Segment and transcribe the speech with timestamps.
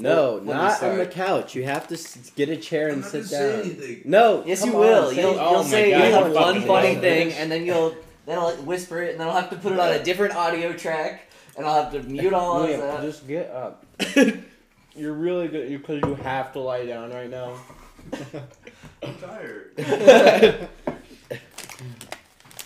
[0.00, 1.10] No, When we not on the start.
[1.12, 1.54] couch.
[1.54, 3.60] You have to s- get a chair I'm and not sit gonna say down.
[3.60, 4.02] anything.
[4.06, 5.04] No, Yes, come you will.
[5.08, 7.00] on, say- you'll Oh you'll my say God, you'll you have one fucking funny love
[7.02, 7.36] thing, this.
[7.38, 7.94] and then you'll
[8.26, 10.72] then I'll whisper it, and then I'll have to put it on a different audio
[10.72, 11.22] track,
[11.56, 13.02] and I'll have to mute all of William, that.
[13.02, 13.84] just get up.
[14.94, 17.54] You're really good because you have to lie down right now.
[19.02, 19.72] I'm tired.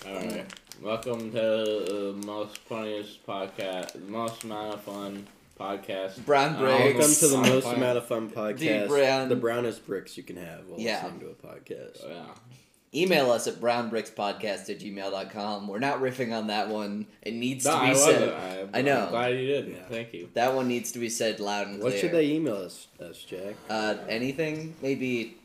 [0.06, 0.44] All right.
[0.82, 5.26] Welcome to the most funniest podcast, the most amount of fun
[5.58, 6.24] podcast.
[6.24, 6.94] Brown bricks.
[6.98, 7.74] Welcome to the I'm most fine.
[7.76, 8.88] amount of fun podcast.
[8.88, 11.02] brown- The brownest bricks you can have while Yeah.
[11.04, 12.00] listening to a podcast.
[12.04, 12.24] Oh, yeah.
[12.96, 15.66] Email us at brownbrickspodcast at gmail.com.
[15.66, 17.06] We're not riffing on that one.
[17.22, 18.16] It needs No, to be wasn't.
[18.18, 18.68] said.
[18.72, 19.02] I, I know.
[19.06, 19.68] I'm glad you did.
[19.68, 19.74] Yeah.
[19.88, 20.28] Thank you.
[20.34, 21.90] That one needs to be said loud and clear.
[21.92, 23.56] What should they email us, us Jack?
[23.68, 24.74] Uh, anything?
[24.80, 25.36] Maybe,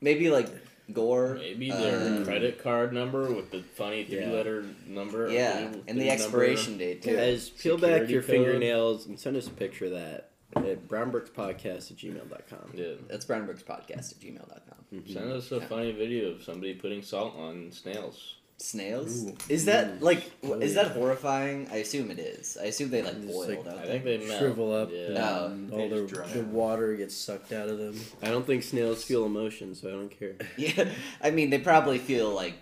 [0.00, 0.48] maybe like
[0.92, 1.34] gore.
[1.34, 4.24] Maybe their uh, credit card number with the funny Yeah.
[4.24, 5.30] three-letter number.
[5.30, 6.12] Yeah, three- and three the number.
[6.12, 7.16] expiration date too.
[7.16, 8.30] Guys, peel back your code.
[8.30, 12.72] fingernails and send us a picture of that at brownbrickspodcast at gmail.com.
[12.74, 12.92] Yeah.
[13.08, 15.04] That's brownbrickspodcast at gmail.com.
[15.10, 15.66] Send us a Yeah.
[15.66, 18.34] funny video of somebody putting salt on snails.
[18.62, 19.24] Snails?
[19.24, 19.36] Ooh.
[19.48, 20.84] Is that like w- Oh, is yeah.
[20.84, 21.68] that horrifying?
[21.72, 22.56] I assume it is.
[22.60, 24.38] I assume they like Just, boil, like, don't I think they melt.
[24.38, 25.08] shrivel up Yeah.
[25.18, 25.46] Oh.
[25.46, 27.98] and They all the, the water gets sucked out of them.
[28.22, 30.34] I don't think snails feel emotion, so I don't care.
[30.56, 30.88] Yeah,
[31.20, 32.54] I mean they probably feel like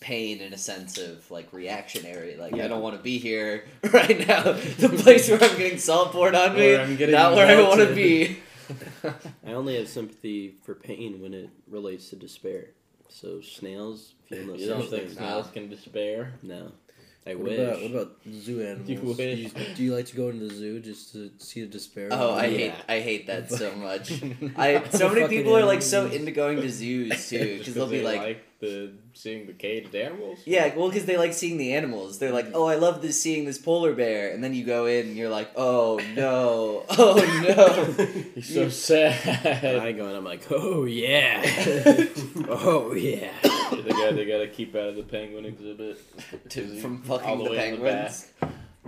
[0.00, 2.36] pain in a sense of like reactionary.
[2.36, 4.42] Like I don't want to be here right now.
[4.42, 7.62] The place where I'm getting salt poured on me, Where I'm getting not where I
[7.62, 8.38] want to be.
[9.46, 12.70] I only have sympathy for pain when it relates to despair.
[13.20, 16.34] So snails feel no You don't think snails can despair?
[16.42, 16.72] No.
[17.26, 17.58] I What wish.
[17.58, 18.88] about what about zoo animals?
[19.18, 21.66] You do, you, do you like to go into the zoo just to see the
[21.66, 22.10] despair?
[22.12, 22.58] Oh, I Yeah.
[22.58, 24.22] hate I hate that so much.
[24.56, 27.86] I so many Fucking people are like so into going to zoos too because they'll
[27.88, 30.40] be they like, the seeing the caged animals.
[30.44, 32.18] Yeah, well, because they like seeing the animals.
[32.18, 35.08] They're like, oh, I love this seeing this polar bear, and then you go in
[35.08, 38.04] and you're like, oh no, oh no.
[38.34, 39.64] He's so sad.
[39.64, 41.42] I go and I'm like, oh yeah,
[42.48, 43.32] oh yeah.
[43.42, 45.98] they got they got to keep out of the penguin exhibit.
[46.50, 48.32] To, from All fucking the the, way in the penguins.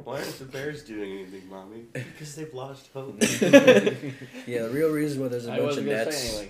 [0.05, 1.87] Why aren't the bears doing anything, mommy?
[1.93, 3.17] Because they've lost hope.
[3.21, 6.45] Yeah, the real reason why there's a I bunch of nets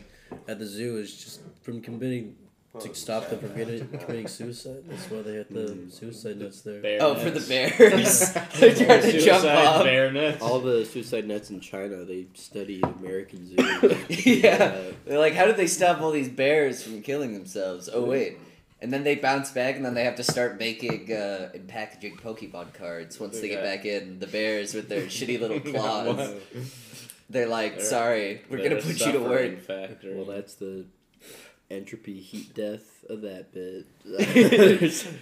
[0.46, 2.47] at the zoo is just from committing Well,
[2.80, 4.84] to stop them from getting, committing suicide.
[4.86, 6.80] That's why they had the suicide nets there.
[6.80, 8.32] Bear oh, for the bears.
[8.58, 9.84] They're trying to jump off.
[9.84, 10.42] Bear nets.
[10.42, 14.26] All the suicide nets in China, they study American zoos.
[14.26, 14.80] yeah.
[15.06, 17.88] They're like, how did they stop all these bears from killing themselves?
[17.92, 18.38] Oh, wait.
[18.80, 22.16] And then they bounce back, and then they have to start making uh, and packaging
[22.16, 24.20] Pokemon cards once they get back in.
[24.20, 26.34] The bears with their shitty little claws.
[27.28, 29.62] They're like, They're- sorry, we're gonna put you to work.
[29.62, 30.14] Factory.
[30.14, 30.86] Well, that's the
[31.70, 33.84] entropy heat death of that bit.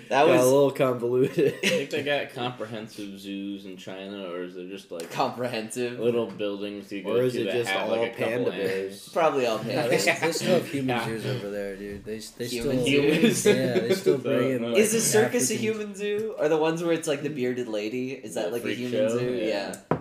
[0.09, 1.55] That Got a little convoluted.
[1.63, 5.99] I think they got comprehensive zoos in China, or is it just like comprehensive.
[5.99, 8.55] little buildings you go Or is to it just all like a couple panda animals?
[8.55, 9.09] bears?
[9.09, 10.21] Probably all Yeah, they, panda.
[10.21, 11.05] they still have human Yeah.
[11.05, 12.05] zoos over there, dude.
[12.05, 13.47] They they Human still zoos?
[13.47, 14.63] yeah they still bring in.
[14.63, 16.37] Like, Is a circus a human zoo?
[16.39, 18.13] Are the ones where it's like the bearded lady?
[18.13, 19.19] Is that The like a human show?
[19.19, 19.33] zoo?
[19.35, 19.75] Yeah.
[19.91, 19.97] Yeah.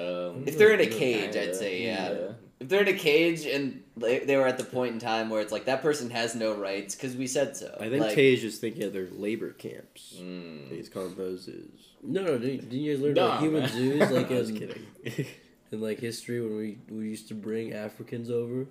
[0.00, 2.10] Um, If they're in a kinda, cage, I'd say yeah.
[2.10, 2.16] yeah.
[2.60, 5.40] If they're in a cage and they, they were at the point in time where
[5.40, 7.74] it's like that person has no rights because we said so.
[7.80, 10.14] I think like, Tage is just thinking of their labor camps.
[10.18, 10.70] Mm.
[10.70, 11.88] He's calling those zoos.
[12.02, 12.38] No, no.
[12.38, 13.68] Didn't, didn't you guys learn Nah, about human man.
[13.70, 14.86] zoos like I was in, kidding.
[15.72, 18.66] in like history when we we used to bring Africans over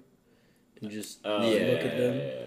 [0.82, 2.18] and just Oh, Yeah, yeah, look at them.
[2.18, 2.46] yeah, yeah.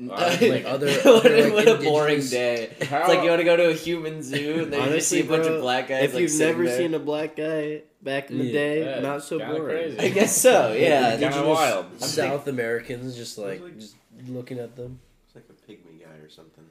[0.00, 2.70] Like other- what, other, a- like, a boring indigenous- day.
[2.80, 5.20] It's like you want to go to a human zoo and then you see Honestly,
[5.20, 6.04] a bunch bro, of black guys.
[6.04, 6.76] if like, you've never there.
[6.78, 8.52] seen a black guy back in the Yeah.
[8.52, 9.62] day, Yeah, not so boring.
[9.64, 9.98] crazy.
[9.98, 10.72] I guess so.
[10.72, 11.16] Yeah.
[11.18, 11.86] Kinda wild.
[11.94, 13.96] I'm South Americans just like like- just
[14.28, 15.00] looking at them.
[15.26, 16.64] It's like a pygmy guy or something.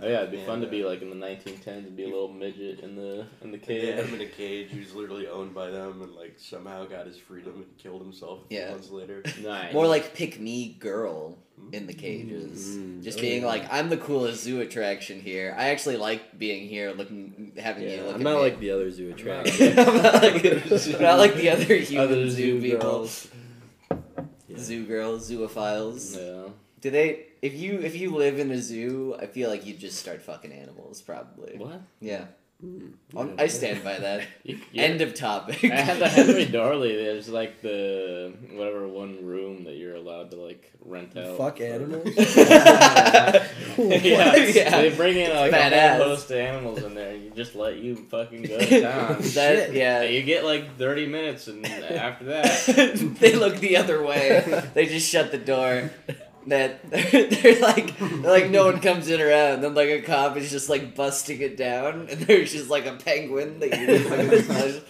[0.00, 2.06] Oh yeah, it'd be fun to be uh, like in the 1910s and be a
[2.06, 3.94] little midget in the in the cage.
[3.94, 4.68] had him in a cage.
[4.70, 8.44] He was literally owned by them, and like somehow got his freedom and killed himself
[8.46, 8.70] a few Yeah.
[8.70, 9.22] months later.
[9.42, 9.74] Nice.
[9.74, 11.36] More like pick me girl
[11.72, 12.76] in the cages.
[12.78, 13.02] Mm.
[13.02, 13.48] Just Oh, being yeah.
[13.48, 15.54] like, I'm the coolest zoo attraction here.
[15.56, 18.42] I actually like being here, looking, having you Yeah, look I'm at not me.
[18.42, 19.20] like the other zoo not.
[19.20, 19.78] attractions.
[19.78, 20.44] I'm not like,
[20.94, 22.80] I'm not like the other human Other zoo, zoo people.
[22.80, 23.28] girls.
[24.48, 24.56] Yeah.
[24.58, 26.16] Zoo girls, zoophiles.
[26.16, 26.50] Yeah.
[26.80, 27.26] Do they?
[27.42, 30.52] If you if you live in a zoo, I feel like you'd just start fucking
[30.52, 31.56] animals, probably.
[31.56, 31.80] What?
[32.00, 32.24] Yeah,
[32.64, 32.94] Mm.
[33.16, 34.24] I'm- I stand by that.
[34.42, 35.62] You, you- End of topic.
[35.64, 39.77] I At the Henry Doorly, there's like the whatever one room that you're
[40.32, 41.36] allowed to like rent out.
[41.36, 42.06] Fuck for- animals.
[42.16, 43.46] yeah,
[44.36, 44.80] Yeah.
[44.82, 45.96] they bring in like a Badass.
[45.96, 49.16] whole host of animals in there, and you just let you fucking go to town.
[49.34, 50.02] that yeah.
[50.02, 54.62] you get like thirty minutes, and after that, they look the other way.
[54.74, 55.90] They just shut the door.
[56.46, 59.60] That they're like they're like no one comes in around.
[59.60, 62.94] Then like a cop is just like busting it down, and there's just like a
[62.94, 64.82] penguin that you can fucking touch.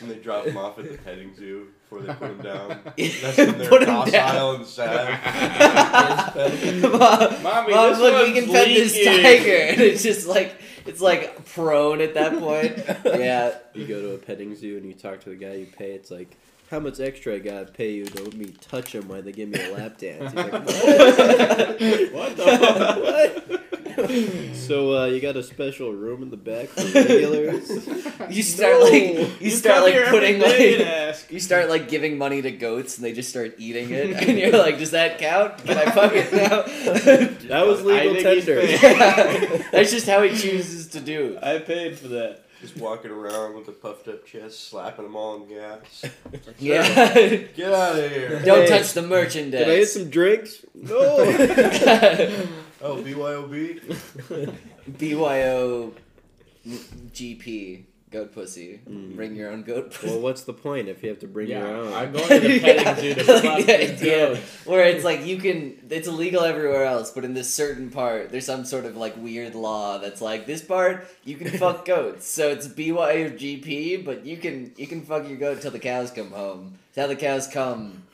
[0.00, 2.78] And they drop them off at the petting zoo before they put him down.
[2.96, 6.82] Yeah, That's when they're put 'em docile and sad.
[6.82, 9.22] Mom, Mommy, Mom, this look, we one's can pet this leaking.
[9.22, 10.54] tiger, and it's just like
[10.86, 12.78] it's like prone at that point.
[13.04, 15.92] Yeah, You go to a petting zoo and you talk to the guy you pay.
[15.92, 16.36] It's like,
[16.72, 19.48] how much extra I gotta pay you to let me touch them while they give
[19.50, 20.34] me a lap dance?
[20.34, 22.44] Like, What the
[23.02, 23.60] what?
[24.54, 27.68] so uh, you got a special room in the back for regulars?
[28.30, 28.84] you start No.
[28.86, 31.30] like you, start come like every putting day and like ask.
[31.30, 34.52] you start like giving money to goats, and they just start eating it, and you're
[34.52, 35.58] like, does that count?
[35.58, 36.62] Can I fuck it now?
[37.48, 38.60] That was legal I think he's tender.
[38.78, 39.64] paying.
[39.72, 41.38] That's just how he chooses to do.
[41.42, 42.40] I paid for that.
[42.62, 46.04] Just walking around with a puffed up chest, slapping them all in the ass.
[46.60, 47.24] Yeah.
[47.56, 48.40] Get out of here.
[48.44, 49.62] Don't Hey, touch the merchandise.
[49.62, 50.64] Can I get some drinks?
[50.74, 51.16] No.
[52.84, 53.80] Oh, BYOB?
[54.98, 55.92] BYO
[56.66, 58.80] GP goat pussy.
[58.88, 59.16] Mm.
[59.16, 60.08] Bring your own goat pussy.
[60.08, 61.92] well, what's the point if you have to bring yeah, your own?
[61.92, 64.38] I'm going to the petting zoo to Yeah, fuck like this the goat.
[64.64, 68.46] Where it's like you can, it's illegal everywhere else, but in this certain part, there's
[68.46, 72.26] some sort of like weird law that's like this part you can fuck goats.
[72.26, 76.10] So it's BYO GP, but you can you can fuck your goat till the cows
[76.10, 76.78] come home.
[76.94, 78.04] Till the cows come.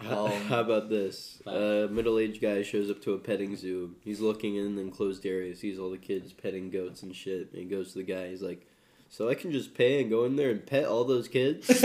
[0.00, 0.42] How, home.
[0.42, 1.42] how about this?
[1.44, 3.96] A middle-aged guy shows up to a petting zoo.
[4.04, 7.50] He's looking in an enclosed area, sees all the kids petting goats and shit.
[7.52, 8.28] And he goes to the guy.
[8.28, 8.64] He's like,
[9.08, 11.66] "So I can just pay and go in there and pet all those kids?"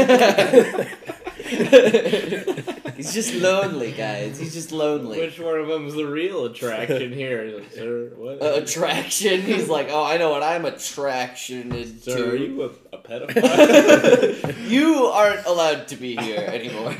[2.96, 4.40] He's just lonely, guys.
[4.40, 5.20] He's just lonely.
[5.20, 7.46] Which one of them's the real attraction here?
[7.46, 8.42] He's Sir, what?
[8.42, 9.42] Uh, attraction.
[9.42, 14.68] He's like, oh, I know what I'm attractioned Sir, are you a, a pedophile?
[14.70, 16.96] you aren't allowed to be here anymore.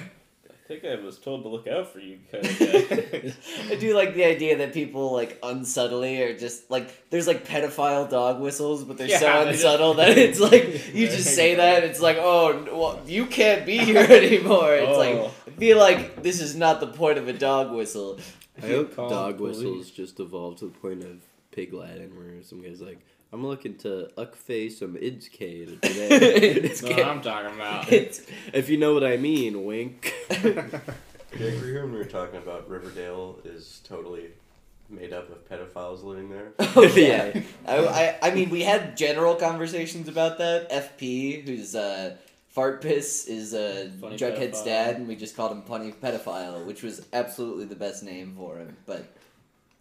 [0.74, 3.72] I think I was told to look out for you, kind of.
[3.72, 8.10] I do like the idea that people like unsubtly are just like there's like pedophile
[8.10, 11.56] dog whistles, but they're so Yeah, they just- unsubtle that it's like you just say
[11.56, 14.74] think that it's like oh well, you can't be here anymore.
[14.76, 15.32] It's like Oh.
[15.48, 18.20] I feel like this is not the point of a dog whistle.
[18.62, 19.58] I hope dog police.
[19.58, 21.18] whistles just evolve to the point of
[21.52, 23.00] pig Latin, where some guy's like,
[23.34, 27.00] "I'm looking to uckface some idskade today." It's no, good.
[27.00, 27.92] I'm talking about.
[27.92, 28.22] It's
[28.54, 30.14] if you know what I mean, wink.
[30.30, 30.54] Did
[31.40, 34.28] you ever when we were talking about Riverdale is totally
[34.90, 36.54] made up of pedophiles living there?
[36.60, 37.42] oh yeah.
[37.68, 40.70] I, I I mean we had general conversations about that.
[40.72, 42.18] FP, who's uh
[42.54, 44.66] Fart Piss is uh, Funny Jughead's pedophile.
[44.66, 48.60] dad, and we just called him Punny Pedophile, which was absolutely the best name for
[48.60, 48.78] him.
[48.86, 49.06] But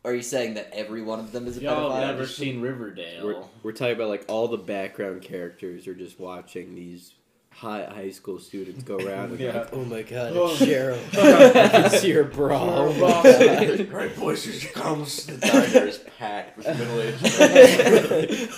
[0.04, 2.00] are you saying that every one of them is a Y'all pedophile?
[2.00, 3.25] have never seen Riverdale?
[3.25, 7.12] We're, we're talking about like all the background characters are just watching these
[7.54, 9.58] high high school students go around and Yeah.
[9.58, 10.50] like, oh my god, Oh.
[10.50, 10.99] it's Cheryl.
[11.16, 12.60] I can see her bra.
[12.60, 13.81] Oh my God.
[13.93, 15.26] Alright, boys, here she comes.
[15.26, 17.25] The diner is packed with middle aged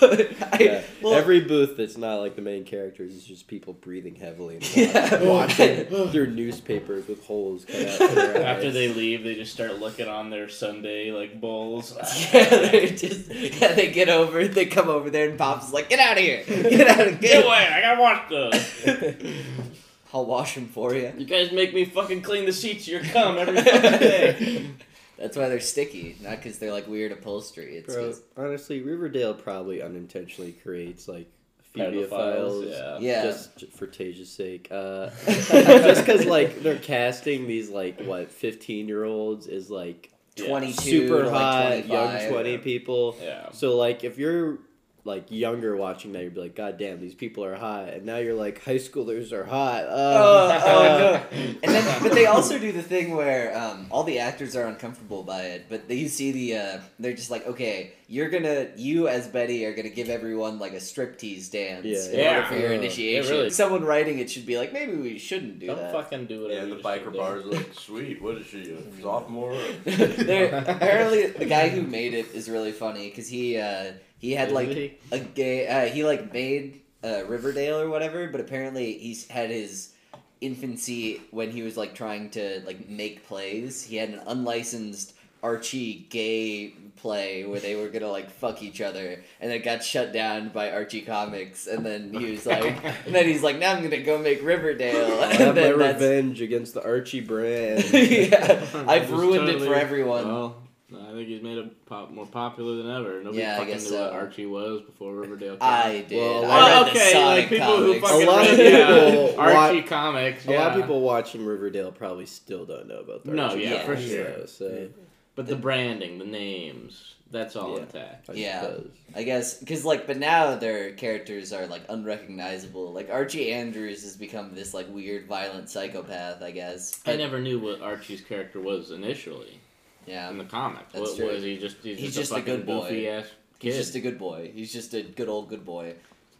[0.01, 0.81] I- Yeah.
[1.01, 4.75] well, Every booth that's not like the main characters is just people breathing heavily and
[4.75, 5.23] Yeah.
[5.23, 7.97] watching through newspapers with holes cut out.
[8.09, 8.73] for their After eyes.
[8.73, 11.95] they leave, they just start looking on their Sunday like bowls.
[12.33, 15.89] yeah, they just yeah they get over, they come over there, and Pops is like,
[15.89, 16.43] "Get out of here!
[16.45, 17.43] Get out of here, Get here!
[17.43, 17.67] away!
[17.71, 18.84] I gotta watch this.
[20.13, 23.01] I'll wash them for you." You guys make me fucking clean the seats of your
[23.03, 24.67] cum every fucking day.
[25.17, 27.77] That's why they're sticky, not because they're like weird upholstery.
[27.77, 31.27] It's Bro, 'cause- honestly, Riverdale probably unintentionally creates like
[31.73, 32.71] Pedophiles, pedophiles.
[32.71, 32.97] yeah.
[32.99, 33.23] Yeah.
[33.23, 34.67] Just for Tasia's sake.
[34.71, 40.73] Uh, just because like they're casting these like what fifteen year olds is like 22
[40.81, 43.17] super to, like, hot young twenty people.
[43.21, 43.51] Yeah.
[43.51, 44.59] So like if you're
[45.05, 48.17] like younger watching that, you'd be like, God damn, these people are hot, and now
[48.17, 49.83] you're like high schoolers are hot.
[49.89, 51.37] Uh, Oh, oh no!
[51.63, 55.23] And then, but they also do the thing where um, all the actors are uncomfortable
[55.23, 55.65] by it.
[55.69, 59.65] But they, you see the, uh, they're just like, okay, you're gonna, you as Betty
[59.65, 62.35] are gonna give everyone like a striptease dance Yeah, in yeah.
[62.35, 63.33] order for your Uh, initiation.
[63.33, 65.91] it really- Someone writing it should be like, maybe we shouldn't do Don't that.
[65.91, 67.19] fucking do Yeah, and the biker should do.
[67.19, 69.57] bar is like, sweet, what is she, a sophomore?
[69.85, 74.51] They're- apparently, the guy who made it is really funny because he, uh, he had
[74.51, 74.97] like he?
[75.11, 79.93] a gay uh, he like made uh, Riverdale or whatever, but apparently he's had his
[80.41, 83.83] infancy when he was like trying to like make plays.
[83.83, 85.14] He had an unlicensed
[85.45, 90.11] Archie gay play where they were gonna like fuck each other, and it got shut
[90.11, 91.67] down by Archie Comics.
[91.67, 95.19] And then he was like, and then he's like, now I'm gonna go make Riverdale.
[95.21, 97.83] I And have my then revenge against the Archie brand.
[97.93, 100.25] yeah, I've Just ruined it for everyone.
[100.27, 100.55] Well,
[100.93, 103.21] I think he's made it pop more popular than ever.
[103.21, 104.03] Nobody Yeah, I fucking guess knew so.
[104.05, 105.57] what Archie was before Riverdale.
[105.57, 105.59] Came.
[105.61, 106.17] I did.
[106.17, 108.09] Well, I well, read oh, the okay, Sonic like people who comics.
[108.09, 108.87] fucking A lot of read, yeah,
[109.27, 110.45] people Archie wa- comics.
[110.47, 113.83] A lot of people watching Riverdale probably still don't know about the No, Archie yeah,
[113.85, 114.23] for sure.
[114.23, 114.87] though, so-
[115.35, 117.81] But the branding, the names, That's all Yeah.
[117.81, 118.29] intact.
[118.29, 118.61] I Yeah.
[118.61, 118.91] suppose.
[119.15, 122.93] I guess because like, but now their characters are like unrecognizable.
[122.93, 126.41] Like Archie Andrews has become this like weird, violent psychopath.
[126.41, 127.01] I guess.
[127.05, 129.59] I never knew what Archie's character was initially
[130.05, 130.29] Yeah.
[130.29, 130.89] in the comic.
[130.93, 131.27] That's what true.
[131.33, 131.77] was he just?
[131.83, 132.81] He's, He's just, just a a good boy.
[132.83, 133.25] goofy ass
[133.59, 133.69] kid.
[133.73, 134.51] He's just a good boy.
[134.53, 135.95] He's just a good old good boy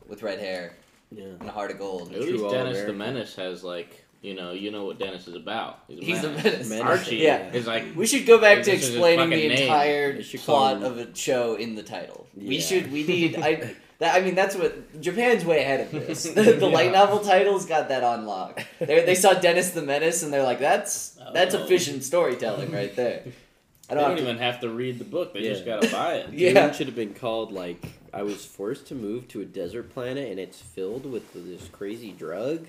[0.07, 0.75] with red hair
[1.11, 1.23] Yeah.
[1.25, 2.13] and a heart of gold.
[2.13, 5.35] At least True Dennis the Menace has like you know you know what Dennis is
[5.35, 5.79] about.
[5.87, 6.43] He's a He's a menace.
[6.45, 6.69] menace.
[6.69, 6.83] Menace.
[6.85, 7.51] Archie Yeah.
[7.51, 9.61] is like We should go back to This is his explaining the fucking name.
[9.63, 12.27] entire They should plot call of a show in the title.
[12.35, 12.61] We Yeah.
[12.61, 12.91] should.
[12.91, 13.37] We need.
[13.37, 13.75] I.
[13.99, 16.23] That, I mean, that's what Japan's way ahead of this.
[16.33, 16.91] the the light Yeah.
[16.99, 18.61] novel titles got that on lock.
[18.77, 21.63] They they saw Dennis the Menace and they're like, that's oh, that's Oh.
[21.63, 23.21] efficient storytelling right there.
[23.89, 25.33] I they don't, don't have to, even have to read the book.
[25.33, 26.33] They just gotta buy it.
[26.33, 26.65] Yeah.
[26.67, 30.29] Dune should have been called like I was forced to move to a desert planet
[30.29, 32.65] and it's filled with this crazy drug.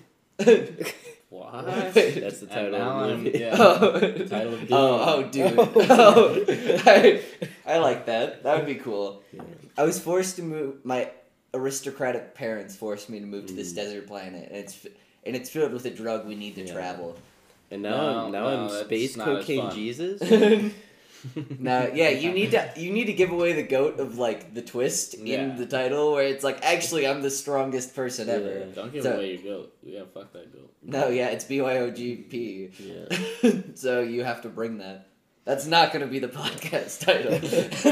[1.28, 1.66] What?
[1.66, 3.38] That's the title of the movie.
[3.38, 3.56] yeah.
[3.59, 3.90] oh.
[4.00, 4.68] Title of Dune.
[4.73, 5.54] oh, oh, dude.
[5.59, 5.73] Oh.
[5.88, 6.45] Oh,
[6.87, 7.23] I,
[7.66, 8.42] I like that.
[8.45, 9.23] That would be cool.
[9.33, 9.42] Yeah.
[9.76, 10.85] I was forced to move.
[10.85, 11.11] My
[11.52, 13.76] aristocratic parents forced me to move to this Mm.
[13.76, 14.87] desert planet, and it's
[15.25, 16.73] and it's filled with a drug we need to Yeah.
[16.73, 17.16] travel.
[17.71, 19.71] And now No, I'm now no, I'm space cocaine.
[19.73, 20.21] Jesus.
[21.58, 24.62] No, yeah, you need to you need to give away the goat of like the
[24.62, 25.42] twist Yeah.
[25.42, 28.58] in the title, where it's like actually I'm the strongest person ever.
[28.61, 28.64] Yeah.
[28.75, 29.76] Don't give So- away your goat.
[29.82, 30.73] Yeah, fuck that goat.
[30.82, 32.70] No, yeah, it's BYOGP.
[33.42, 33.50] Yeah.
[33.75, 35.08] so you have to bring that.
[35.44, 37.38] That's not going to be the podcast title.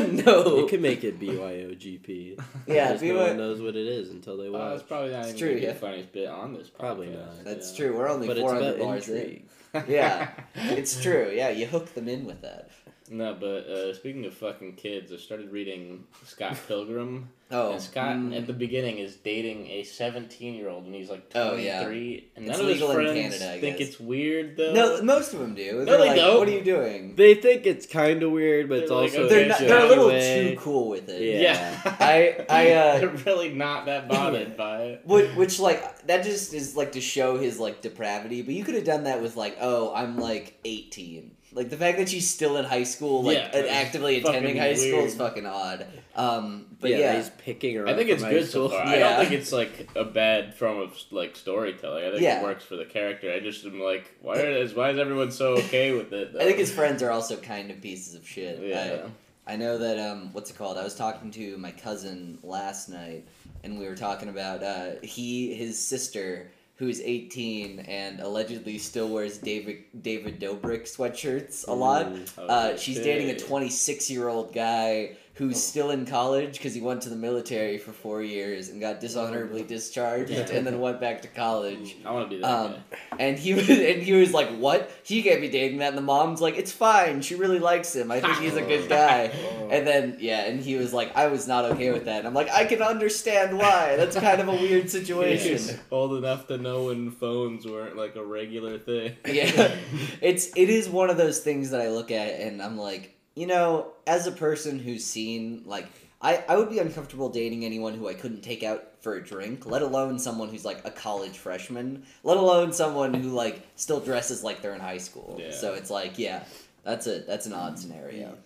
[0.26, 0.56] no.
[0.58, 2.36] You can make it BYOGP.
[2.66, 4.80] Yeah, Because no one knows what it is until they oh, Well, watch.
[4.80, 5.68] it's probably not It's even true, yeah.
[5.72, 6.68] the funniest bit on this.
[6.68, 7.44] Probably not.
[7.44, 7.76] That's yeah.
[7.86, 7.96] true.
[7.96, 9.44] We're only but 400 about bars in.
[9.74, 9.90] Intrigue.
[9.90, 10.30] Yeah.
[10.56, 11.32] It's true.
[11.34, 12.70] Yeah, you hook them in with that.
[13.10, 17.28] No, but uh, speaking of fucking kids, I started reading Scott Pilgrim.
[17.54, 17.72] Oh.
[17.72, 18.36] and Scott mm.
[18.36, 21.64] at the beginning is dating a 17 year old, and he's like Oh, 23.
[21.64, 22.20] yeah.
[22.36, 24.72] And It's none of his legal in friends Canada, think it's weird though.
[24.72, 25.72] No, most of them do.
[25.78, 26.38] No, They're they like, don't.
[26.38, 27.14] What are you doing?
[27.16, 29.58] They think it's kind of weird, but it's They're like, also okay, They're a not,
[29.60, 30.50] they're a little way.
[30.54, 31.22] too cool with it.
[31.22, 31.40] Yeah.
[31.84, 31.96] yeah.
[32.00, 35.02] I- I, uh, They're really not that bothered by it.
[35.06, 38.74] Which, which like that just is like to show his like depravity, but you could
[38.74, 41.33] have done that with like, oh, I'm like 18.
[41.54, 44.56] Like the fact that she's still in high school, like Yeah, and actively fucking attending
[44.60, 45.86] high school is fucking odd.
[46.16, 47.86] Um, but yeah, yeah, he's picking her.
[47.86, 48.68] I up think it's from high good so school.
[48.70, 48.82] far.
[48.86, 49.16] I Yeah.
[49.16, 52.04] don't think it's like a bad form of like storytelling.
[52.06, 52.40] I think Yeah.
[52.40, 53.32] it works for the character.
[53.32, 56.34] I just am like, why is why is everyone so okay with it?
[56.38, 58.58] I think his friends are also kind of pieces of shit.
[58.60, 59.06] yeah.
[59.46, 60.76] I, I know that um, what's it called?
[60.78, 63.26] I was talking to my cousin last night,
[63.62, 69.38] and we were talking about uh, he his sister who's 18 and allegedly still wears
[69.38, 72.06] David David Dobrik sweatshirts a lot.
[72.06, 72.38] Mm.
[72.38, 75.58] Uh, she's dating a 26 year old guy who's Oh.
[75.58, 79.62] still in college because he went to the military for four years and got dishonorably
[79.62, 81.96] discharged and then went back to college.
[82.04, 82.78] I want to be that Um, guy.
[83.18, 84.90] And he was and he was like, "What?
[85.02, 87.20] He can't be dating that." And the mom's like, "It's fine.
[87.22, 88.10] She really likes him.
[88.12, 89.30] I think he's a good guy."
[89.70, 92.34] And then yeah, and he was like, "I was not okay with that." And I'm
[92.34, 93.96] like, "I can understand why.
[93.96, 98.14] That's kind of a weird situation." He's old enough to know when phones weren't like
[98.16, 99.16] a regular thing.
[99.26, 99.74] yeah
[100.20, 103.46] it's it is one of those things that i look at and i'm like you
[103.46, 105.88] know as a person who's seen like
[106.24, 109.66] I, I would be uncomfortable dating anyone who I couldn't take out for a drink,
[109.66, 114.42] let alone someone who's like a college freshman, let alone someone who like still dresses
[114.42, 115.36] like they're in high school.
[115.38, 115.50] Yeah.
[115.50, 116.44] So it's like, yeah,
[116.82, 118.38] that's a that's an odd scenario.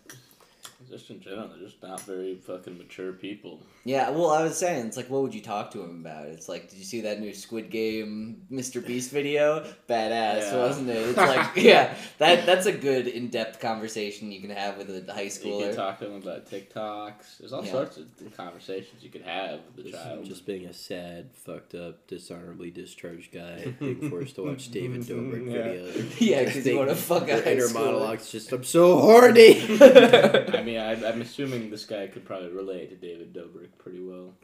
[0.90, 3.60] Just in general, they're just not very fucking mature people.
[3.84, 6.26] Yeah, well, I was saying, it's like, what would you talk to him about?
[6.26, 8.84] It's like, did you see that new Squid Game Mr.
[8.84, 9.60] Beast video?
[9.88, 10.56] Badass, Yeah.
[10.56, 10.96] wasn't it?
[11.08, 15.12] It's like, yeah, that that's a good in depth conversation you can have with a
[15.12, 15.44] high schooler.
[15.44, 15.66] You schooler.
[15.68, 17.38] can talk to them about TikToks.
[17.38, 17.72] There's all Yeah.
[17.72, 20.24] sorts of conversations you could have with the Just- child.
[20.24, 25.50] Just being a sad, fucked up, dishonorably discharged guy being forced to watch David Dobrik
[25.50, 25.58] Yeah.
[25.58, 26.14] videos.
[26.20, 29.62] yeah, because you want to fuck a Their high inner monologues just, I'm so horny!
[29.62, 34.34] I mean, I, I'm assuming this guy could probably relate to David Dobrik pretty well.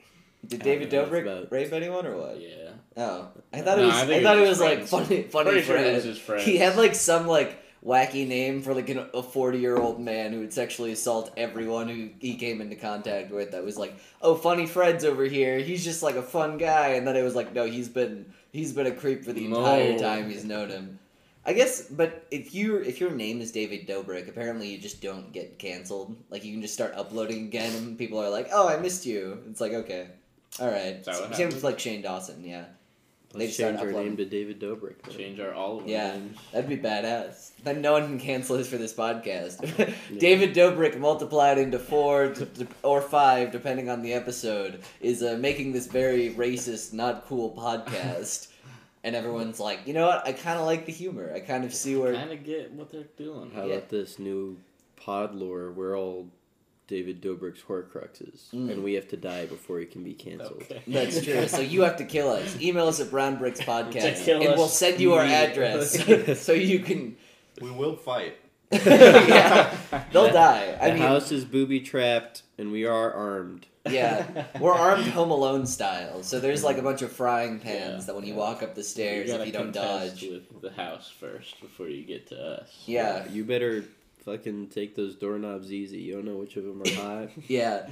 [0.46, 2.40] Did I David Dobrik about- rape anyone or what?
[2.40, 2.70] Yeah.
[2.96, 3.94] Oh, I thought it was.
[3.94, 6.44] I I, thought it was like funny, funny Pretty sure it was his friends.
[6.46, 10.32] He had like some like wacky name for like an, a forty year old man
[10.32, 13.52] who would sexually assault everyone who he came into contact with.
[13.52, 15.58] That was like, oh, funny Fred's over here.
[15.58, 18.72] He's just like a fun guy, and then it was like, no, he's been he's
[18.72, 19.98] been a creep for the entire No.
[19.98, 20.98] time he's known him.
[21.46, 25.30] I guess, but if you if your name is David Dobrik, apparently you just don't
[25.32, 26.16] get canceled.
[26.30, 29.42] Like you can just start uploading again, and people are like, "Oh, I missed you."
[29.50, 30.08] It's like okay,
[30.58, 30.96] all right.
[30.96, 31.52] Is Same happened?
[31.52, 32.64] with like Shane Dawson, yeah.
[33.34, 35.02] They Let's just change our name to David Dobrik.
[35.02, 35.16] then.
[35.18, 36.12] Change our all of our Yeah.
[36.12, 36.38] names.
[36.52, 37.50] That'd be badass.
[37.64, 39.58] Then no one can cancel us for this podcast.
[40.20, 45.36] David Dobrik multiplied into four d- d- or five, depending on the episode, is uh,
[45.40, 48.46] making this very racist, not cool podcast.
[49.04, 50.26] And everyone's like, you know what?
[50.26, 51.30] I kind of like the humor.
[51.32, 52.12] I kind of see where.
[52.14, 53.52] Kind of get what they're doing.
[53.54, 53.75] How Yeah.
[53.75, 54.56] about this new
[54.96, 55.70] pod lore?
[55.70, 56.28] We're all
[56.87, 58.70] David Dobrik's Horcruxes, Mm.
[58.70, 60.62] and we have to die before he can be canceled.
[60.62, 60.82] Okay.
[60.88, 61.46] That's true.
[61.49, 62.61] So you have to kill us.
[62.61, 65.92] Email us at Brown Bricks Podcast, and we'll send you our address
[66.42, 67.16] so you can.
[67.62, 68.34] We will fight.
[68.73, 69.73] yeah,
[70.12, 70.76] they'll die.
[70.80, 73.66] I the mean, house is booby trapped, and we are armed.
[73.88, 76.22] Yeah, we're armed Home Alone style.
[76.22, 78.38] So there's like a bunch of frying pans Yeah, that when you yeah.
[78.40, 81.88] walk up the stairs, you if you don't contest dodge, with the house first before
[81.88, 82.82] you get to us.
[82.86, 83.84] yeah, You better
[84.24, 85.98] fucking take those doorknobs easy.
[85.98, 87.28] You don't know which of them are hot.
[87.48, 87.86] yeah,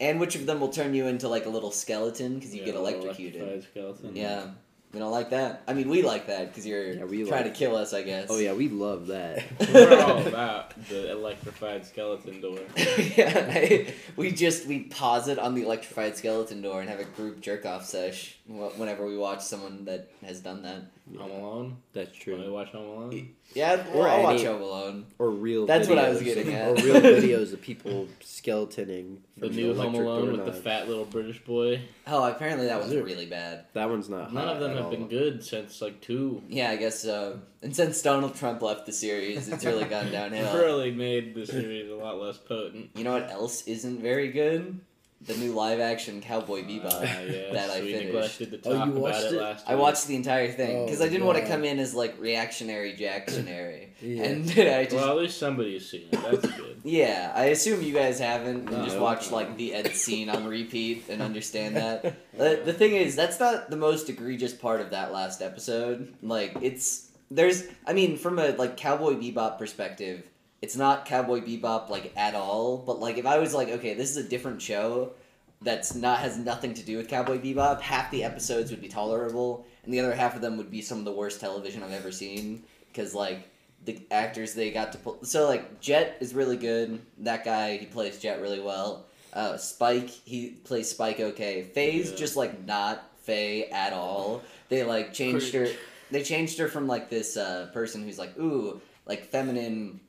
[0.00, 2.66] and which of them will turn you into like a little skeleton because you Yeah,
[2.66, 3.40] get a electrocuted.
[3.42, 4.16] electrified skeleton.
[4.16, 4.46] Yeah,
[4.92, 5.62] we don't like that.
[5.68, 8.02] I mean, we like that because you're Yeah, we trying like- to kill us, I
[8.02, 8.28] guess.
[8.30, 9.44] oh yeah, we love that.
[9.72, 12.58] We're all about the electrified skeleton door.
[13.16, 17.04] yeah, I- we just we pause it on the electrified skeleton door and have a
[17.04, 20.82] group jerk off sesh wh- whenever we watch someone that has done that.
[21.18, 21.76] Home Alone.
[21.94, 22.52] That's When we true.
[22.52, 23.28] watch Home Alone.
[23.54, 25.06] Yeah, Or or I'll watch Home Alone.
[25.18, 25.64] Or real.
[25.66, 26.68] That's videos, what I was getting at.
[26.68, 29.18] Or real videos of people skeletoning.
[29.38, 31.80] The new Home Alone with the fat little British boy.
[32.06, 33.64] Oh, apparently that was really bad.
[33.72, 34.32] That one's not.
[34.34, 34.90] None hot of them at have all.
[34.90, 36.42] been good since like two.
[36.48, 37.40] Yeah, I guess so.
[37.62, 40.54] And since Donald Trump left the series, it's really gone downhill.
[40.56, 42.90] Really made the series a lot less potent.
[42.94, 44.80] You know what else isn't very good?
[45.20, 47.00] The new live action Cowboy Uh, Bebop.
[47.02, 48.04] yes, that I finished.
[48.04, 49.40] neglected Oh, you about watched it, it?
[49.40, 49.82] last I week.
[49.82, 52.92] watched the entire thing because Oh, I didn't want to come in as like reactionary
[52.96, 54.22] Jacktionary, Yeah.
[54.22, 56.22] and I just Well, at least somebody's seen it.
[56.22, 56.76] That's good.
[56.84, 60.46] Yeah, I assume you guys haven't and No, just watched like the Ed scene on
[60.46, 62.02] repeat and understand that.
[62.38, 66.14] the, the thing is, that's not the most egregious part of that last episode.
[66.22, 70.22] Like, it's there's, I mean, from a like Cowboy Bebop perspective,
[70.60, 72.78] it's not Cowboy Bebop like at all.
[72.78, 75.12] But like, if I was like, okay, this is a different show
[75.60, 79.66] that's not has nothing to do with Cowboy Bebop, half the episodes would be tolerable,
[79.84, 82.12] and the other half of them would be some of the worst television I've ever
[82.12, 82.62] seen.
[82.92, 83.48] Because like
[83.84, 85.18] the actors they got to pull.
[85.24, 87.00] So like Jet is really good.
[87.18, 89.06] That guy he plays Jet really well.
[89.32, 91.62] Uh, Spike he plays Spike okay.
[91.62, 92.16] Faye's Yeah.
[92.16, 94.42] just like not Faye at all.
[94.68, 95.68] They like changed her.
[96.10, 100.00] They changed her from like this uh, person who's like ooh like feminine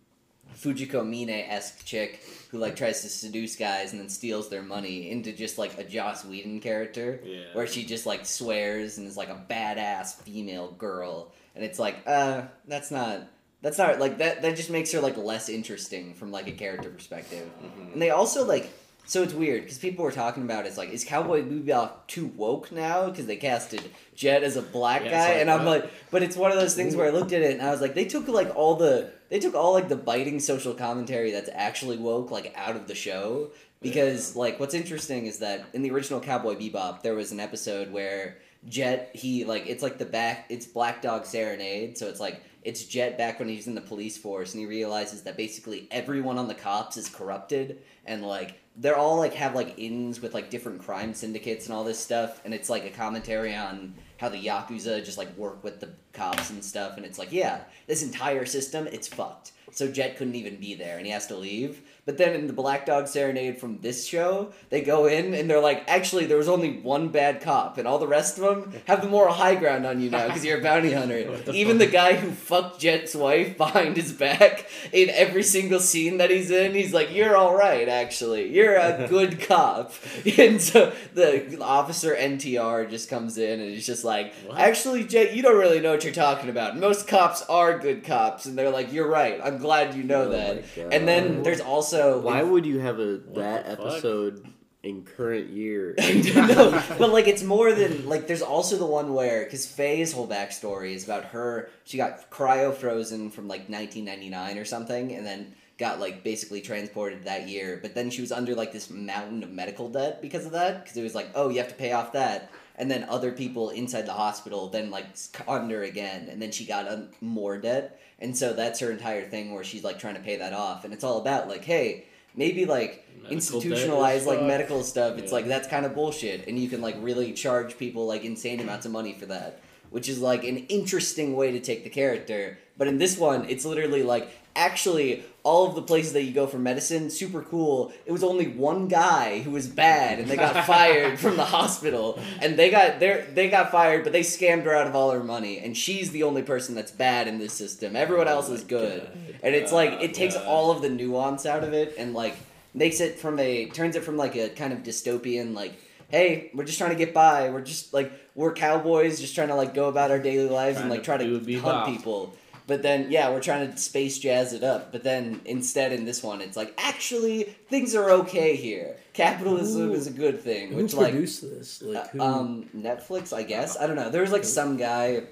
[0.57, 5.09] Fujiko Mine esque chick who like tries to seduce guys and then steals their money
[5.11, 7.43] into just like a Joss Whedon character Yeah.
[7.53, 11.97] where she just like swears and is like a badass female girl and it's like
[12.07, 13.21] uh that's not
[13.61, 16.89] that's not like that that just makes her like less interesting from like a character
[16.89, 17.93] perspective Mhm.
[17.93, 18.69] and they also like
[19.09, 22.71] so it's weird because people were talking about it's like is Cowboy Bebop too woke
[22.71, 23.09] now?
[23.09, 23.81] Because they casted
[24.13, 25.81] Jet as a black Yeah, guy like, and I'm what?
[25.81, 27.81] like but it's one of those things where I looked at it and I was
[27.81, 31.49] like they took like all the they took all like the biting social commentary that's
[31.53, 33.49] actually woke like out of the show.
[33.81, 37.91] Because like what's interesting is that in the original Cowboy Bebop there was an episode
[37.91, 42.43] where Jet he like it's like the back it's Black Dog Serenade so it's like
[42.61, 46.37] it's Jet back when he's in the police force and he realizes that basically everyone
[46.37, 50.49] on the cops is corrupted and like they're all like have like ins with like
[50.49, 54.37] different crime syndicates and all this stuff and it's like a commentary on how the
[54.37, 58.45] yakuza just like work with the cops and stuff and it's like yeah this entire
[58.45, 59.51] system it's fucked.
[59.71, 62.53] So jet couldn't even be there and he has to leave but then in the
[62.53, 66.49] black dog serenade from this show they go in and they're like actually there was
[66.49, 69.85] only one bad cop and all the rest of them have the moral high ground
[69.85, 71.37] on you now because you're a bounty hunter.
[71.45, 76.17] The even the guy who fucked jet's wife behind his back in every single scene
[76.17, 78.43] that he's in he's like you're all right actually.
[78.57, 79.93] You're a good cop.
[80.39, 80.79] And so
[81.13, 84.57] the officer ntr just comes in and he's just like What?
[84.57, 86.77] actually jet you don't really know what you're talking about.
[86.87, 88.41] Most cops are good cops.
[88.47, 89.39] And they're like you're right.
[89.47, 90.63] I'm glad you know Oh that.
[90.95, 93.85] and then there's also Why would you have a that the fuck?
[93.85, 94.45] episode
[94.83, 95.95] in current year?
[95.99, 98.27] no, but like it's more than like.
[98.27, 101.69] There's also the one where because Faye's whole backstory is about her.
[101.83, 107.23] She got cryo frozen from like 1999 or something, and then got like basically transported
[107.23, 107.79] that year.
[107.81, 110.83] But then she was under like this mountain of medical debt because of that.
[110.83, 113.69] Because it was like, oh, you have to pay off that, and then other people
[113.71, 117.99] inside the hospital then like conned her again, and then she got un- more debt,
[118.21, 120.93] and so that's her entire thing where she's like trying to pay that off, and
[120.93, 122.05] it's all about like, hey.
[122.35, 124.47] Maybe like Medical debt institutionalize is like fucked.
[124.47, 125.17] medical stuff.
[125.17, 125.35] It's Yeah.
[125.37, 128.85] like that's kind of bullshit, and you can like really charge people like insane amounts
[128.85, 132.59] of money for that, which is like an interesting way to take the character.
[132.77, 136.45] But in this one, it's literally like actually all of the places that you go
[136.47, 137.93] for medicine, super cool.
[138.05, 142.19] It was only one guy who was bad, and they got fired from the hospital,
[142.41, 145.23] and they got they they got fired, but they scammed her out of all her
[145.23, 147.95] money, and she's the only person that's bad in this system.
[147.95, 149.01] Everyone Oh else is good.
[149.01, 149.35] God.
[149.41, 150.45] And it's like it takes God.
[150.45, 152.35] all of the nuance out of it and like
[152.73, 155.73] makes it from a turns it from like a kind of dystopian like
[156.09, 159.55] hey we're just trying to get by we're just like we're cowboys just trying to
[159.55, 161.61] like go about our daily lives and like try to bebop.
[161.61, 162.33] hunt people
[162.69, 164.91] But then, yeah, we're trying to space jazz it up.
[164.91, 168.95] But then instead, in this one, it's like actually things are okay here.
[169.13, 170.69] Capitalism is a good thing.
[170.69, 171.81] Who Which like produced this?
[171.81, 172.21] Like who?
[172.21, 173.75] uh, um Netflix, I guess.
[173.75, 174.11] I don't know.
[174.11, 175.23] There was like some guy.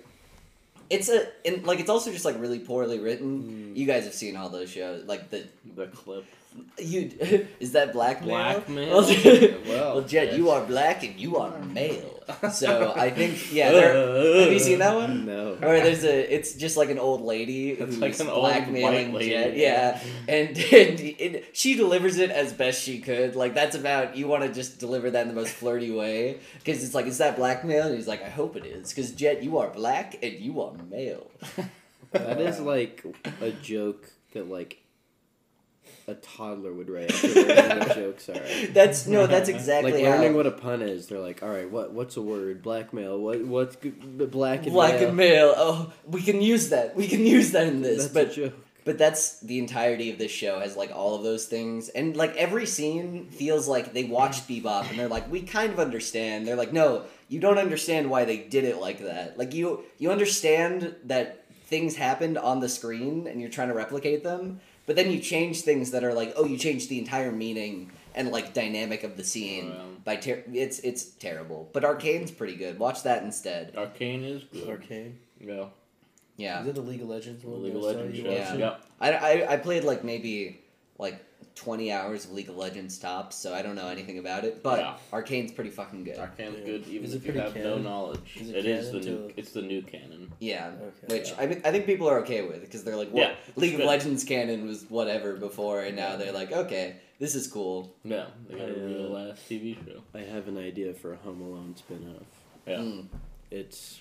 [0.90, 3.76] It's a and like it's also just like really poorly written.
[3.76, 5.46] You guys have seen all those shows, like the
[5.76, 6.26] The clip.
[6.80, 7.12] You
[7.60, 8.30] is that blackmail?
[8.30, 8.88] Blackmail?
[9.02, 10.38] Well, Well, well, Jet, yes.
[10.38, 12.14] you are black and you are male.
[12.52, 13.72] So I think yeah.
[13.72, 15.26] There, have you seen that one?
[15.26, 15.54] No.
[15.54, 19.14] Or there's a, it's just like an old lady It's who's like an old blackmailing
[19.14, 19.30] white lady.
[19.30, 19.56] Jet.
[19.56, 23.36] Yeah, and, and it, she delivers it as best she could.
[23.38, 26.84] Like that's about you want to just deliver that in the most flirty way because
[26.84, 27.88] it's like, is that blackmail?
[27.88, 30.74] And he's like, I hope it is, because Jet, you are black and you are
[30.90, 31.32] male.
[32.12, 33.06] That is like
[33.42, 34.82] a joke that like
[36.08, 38.42] a toddler would write after learning jokes are.
[38.72, 40.12] That's no, that's exactly Like how.
[40.12, 42.62] learning what a pun is, they're like, all right, what what's a word?
[42.62, 43.20] Blackmail.
[43.20, 45.08] What what's g- black and Black male?
[45.10, 45.54] and male.
[45.58, 46.96] Oh, we can use that.
[46.96, 48.04] We can use that in this.
[48.08, 48.54] That's but a joke.
[48.86, 52.34] But that's the entirety of this show has like all of those things, and like
[52.38, 56.48] every scene feels like they watched Bebop and they're like, we kind of understand.
[56.48, 59.38] They're like, no, you don't understand why they did it like that.
[59.38, 64.24] Like you, you understand that things happened on the screen and you're trying to replicate
[64.24, 67.92] them, but then you change things that are like, oh, you changed the entire meaning
[68.16, 70.02] and like dynamic of the scene oh, Well.
[70.04, 71.70] by ter- it's it's terrible.
[71.74, 72.80] But Arcane's pretty good.
[72.80, 73.76] Watch that instead.
[73.78, 74.68] Arcane is good.
[74.68, 75.20] Arcane.
[75.40, 75.66] Yeah.
[76.38, 76.62] Yeah.
[76.62, 77.64] Is it the League of Legends one?
[77.64, 78.32] League of that I saw Legends you show.
[78.32, 78.70] Yeah.
[78.70, 78.84] watching?
[79.00, 80.62] I, I, I played like maybe
[80.98, 81.24] like
[81.58, 84.62] 20 hours of League of Legends tops, so I don't know anything about it.
[84.62, 84.98] But Yeah.
[85.12, 86.18] Arcane's pretty fucking good.
[86.18, 86.66] Arcane's Yeah.
[86.66, 88.38] good even Is if you pretty have no knowledge.
[88.40, 89.28] Is it it is the new.
[89.28, 90.32] to- It's the new canon.
[90.40, 90.72] Yeah.
[90.80, 91.16] Okay.
[91.18, 91.36] Which yeah.
[91.40, 93.80] I, mean, I think people are okay with because they're like, well, Yeah, League of
[93.80, 93.88] good.
[93.88, 97.96] Legends canon was whatever before, and now they're like, okay, this is cool.
[98.04, 100.04] Yeah, they got a I, uh, real ass TV show.
[100.14, 102.24] I have an idea for a Home Alone spin-off.
[102.68, 102.78] Yeah.
[102.78, 103.08] Mm.
[103.50, 104.00] It's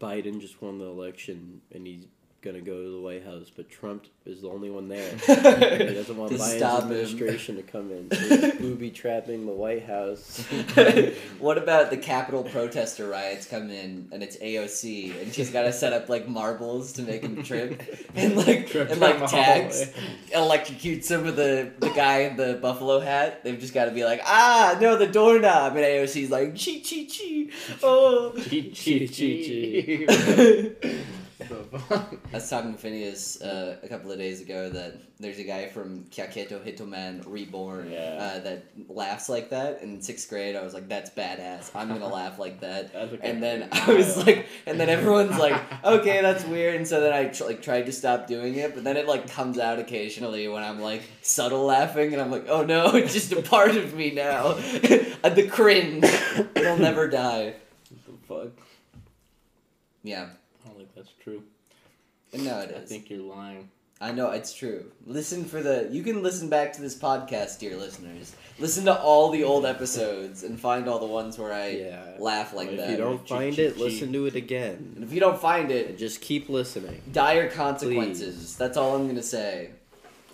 [0.00, 2.06] Biden just won the election and he's
[2.40, 5.10] gonna go to the White House, but Trump is the only one there.
[5.26, 5.34] he
[5.94, 6.90] doesn't want To Biden's stop him.
[6.92, 8.10] administration to come in.
[8.12, 10.38] So he's booby trapping the White House.
[11.40, 15.72] what about the Capitol protester riots come in and it's AOC and she's got to
[15.72, 17.82] set up like marbles to make him trip
[18.14, 19.94] and like Trip and like tags hallway.
[20.34, 23.42] electrocute some of the the guy in the buffalo hat.
[23.42, 27.06] They've just got to be like ah no the doorknob and AOC's like chi chi
[27.10, 28.32] chi oh.
[28.48, 30.98] Chee Chee, chee chee, chee.
[31.40, 35.66] I was talking to Phineas uh, a couple of days ago that there's a guy
[35.68, 38.18] from Katekyo Hitman Reborn Yeah.
[38.36, 39.80] uh, that laughs like that.
[39.82, 41.70] In sixth grade, I was like, "That's badass.
[41.76, 42.90] I'm gonna laugh like that."
[43.22, 47.12] And then I was like, and then everyone's like, "Okay, that's weird." And so then
[47.12, 50.48] I tr- like tried to stop doing it, but then it like comes out occasionally
[50.48, 53.94] when I'm like subtle laughing, and I'm like, "Oh no, it's just a part of
[53.94, 54.54] me now."
[55.28, 56.04] The cringe,
[56.56, 57.54] it'll never die.
[57.90, 58.66] What the fuck?
[60.02, 60.47] Yeah, I don't think
[60.98, 61.42] that's true.
[62.34, 62.88] no, it I is.
[62.88, 63.70] think you're lying.
[64.00, 64.92] I know it's true.
[65.06, 65.88] Listen for the.
[65.90, 68.32] You can listen back to this podcast, dear listeners.
[68.60, 72.14] Listen to all the old episodes and find all the ones where I Yeah.
[72.20, 72.84] laugh like if that.
[72.84, 73.82] If you don't Chee, find chee, it, chee.
[73.82, 74.92] listen to it again.
[74.94, 77.02] and if you don't find it, just keep listening.
[77.12, 78.56] dire consequences.
[78.56, 79.70] That's all I'm gonna say.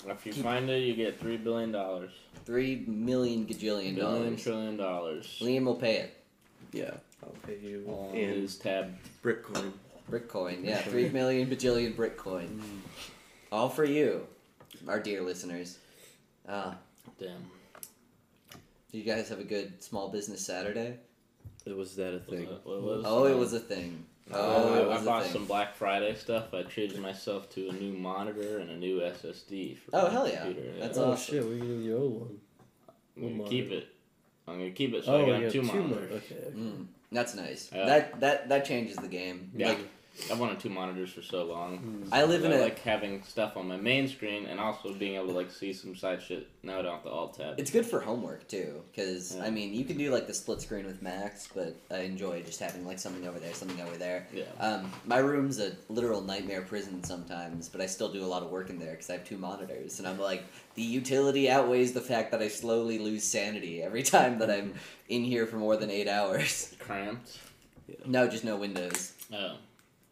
[0.07, 2.11] If you Keep- find it, you get three billion dollars.
[2.45, 4.43] Three million Billion gajillion dollars.
[4.43, 5.39] trillion dollars.
[5.41, 6.15] Liam will pay it.
[6.73, 6.91] Yeah.
[7.23, 8.95] I'll pay you On in his tab.
[9.23, 9.73] Bitcoin.
[10.11, 12.61] Brickcoin, yeah, three million bajillion Brickcoin.
[13.51, 14.27] All for you,
[14.89, 15.79] our dear listeners.
[16.49, 16.77] Ah,
[17.19, 17.31] Damn.
[18.93, 20.99] do you guys have a good small business Saturday?
[21.65, 22.47] It Was that a thing?
[22.65, 24.05] What was- Oh, it was a thing.
[24.31, 26.53] Oh, Oh, it I, was I a bought some Black Friday stuff.
[26.53, 29.77] I treated myself to a new monitor and a new SSD.
[29.79, 30.45] For Oh, hell yeah.
[30.45, 30.73] computer.
[30.79, 31.35] That's oh awesome.
[31.35, 32.41] shit, what are you doing with your old one?
[33.17, 33.89] I'm gonna keep it.
[34.47, 36.11] I'm gonna keep it so oh, I you can have have two two monitors.
[36.11, 36.35] mon- Okay.
[36.47, 36.57] okay.
[36.59, 37.71] Mm, that's nice.
[37.73, 37.87] Yeah.
[37.87, 39.51] That that that changes the game.
[39.57, 39.69] Yeah.
[39.71, 39.79] Like
[40.31, 41.79] I've wanted two monitors for so long.
[41.79, 42.15] Hmm.
[42.15, 45.17] I live in I a like having stuff on my main screen and also being
[45.17, 46.49] able to like see some side shit.
[46.63, 47.59] Now I don't have to alt tab.
[47.59, 49.43] It's good for homework too, because Yeah.
[49.45, 52.61] I mean you can do like the split screen with Macs, but I enjoy just
[52.61, 54.29] having like something over there, something over there.
[54.33, 54.45] Yeah.
[54.61, 58.51] Um, my room's a literal nightmare prison sometimes, but I still do a lot of
[58.51, 60.45] work in there because I have two monitors, and I'm like
[60.77, 64.75] the utility outweighs the fact that I slowly lose sanity every time that I'm
[65.09, 66.75] in here for more than eight hours.
[66.79, 67.39] Cramped.
[68.07, 69.13] No, just no windows.
[69.33, 69.57] Oh.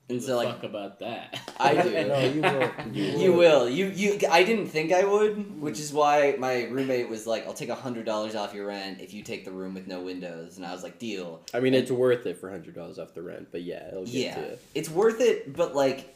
[0.09, 1.39] Who And the so, like, fuck about that?
[1.61, 1.91] I do.
[2.09, 2.93] no, you will.
[2.93, 3.69] You will.
[3.69, 4.19] You you.
[4.31, 5.61] I didn't think I would, mm-hmm.
[5.61, 9.01] which is why my roommate was like, "I'll take a hundred dollars off your rent
[9.01, 11.73] if you take the room with no windows." And I was like, "Deal." I mean,
[11.75, 14.41] it's worth it for hundred dollars off the rent, but yeah, it'll get Yeah, to
[14.41, 14.59] you.
[14.75, 16.15] it's worth it, but like,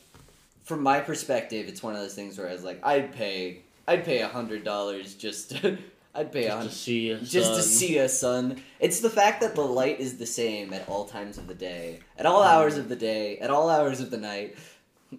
[0.64, 4.04] from my perspective, it's one of those things where I was like, I'd pay, I'd
[4.04, 5.78] pay a hundred dollars just, to,
[6.16, 8.62] I'd pay a Just to see you, Just to see us, son.
[8.80, 12.00] It's the fact that the light is the same at all times of the day,
[12.18, 14.56] at all hours of the day, at all hours of the night.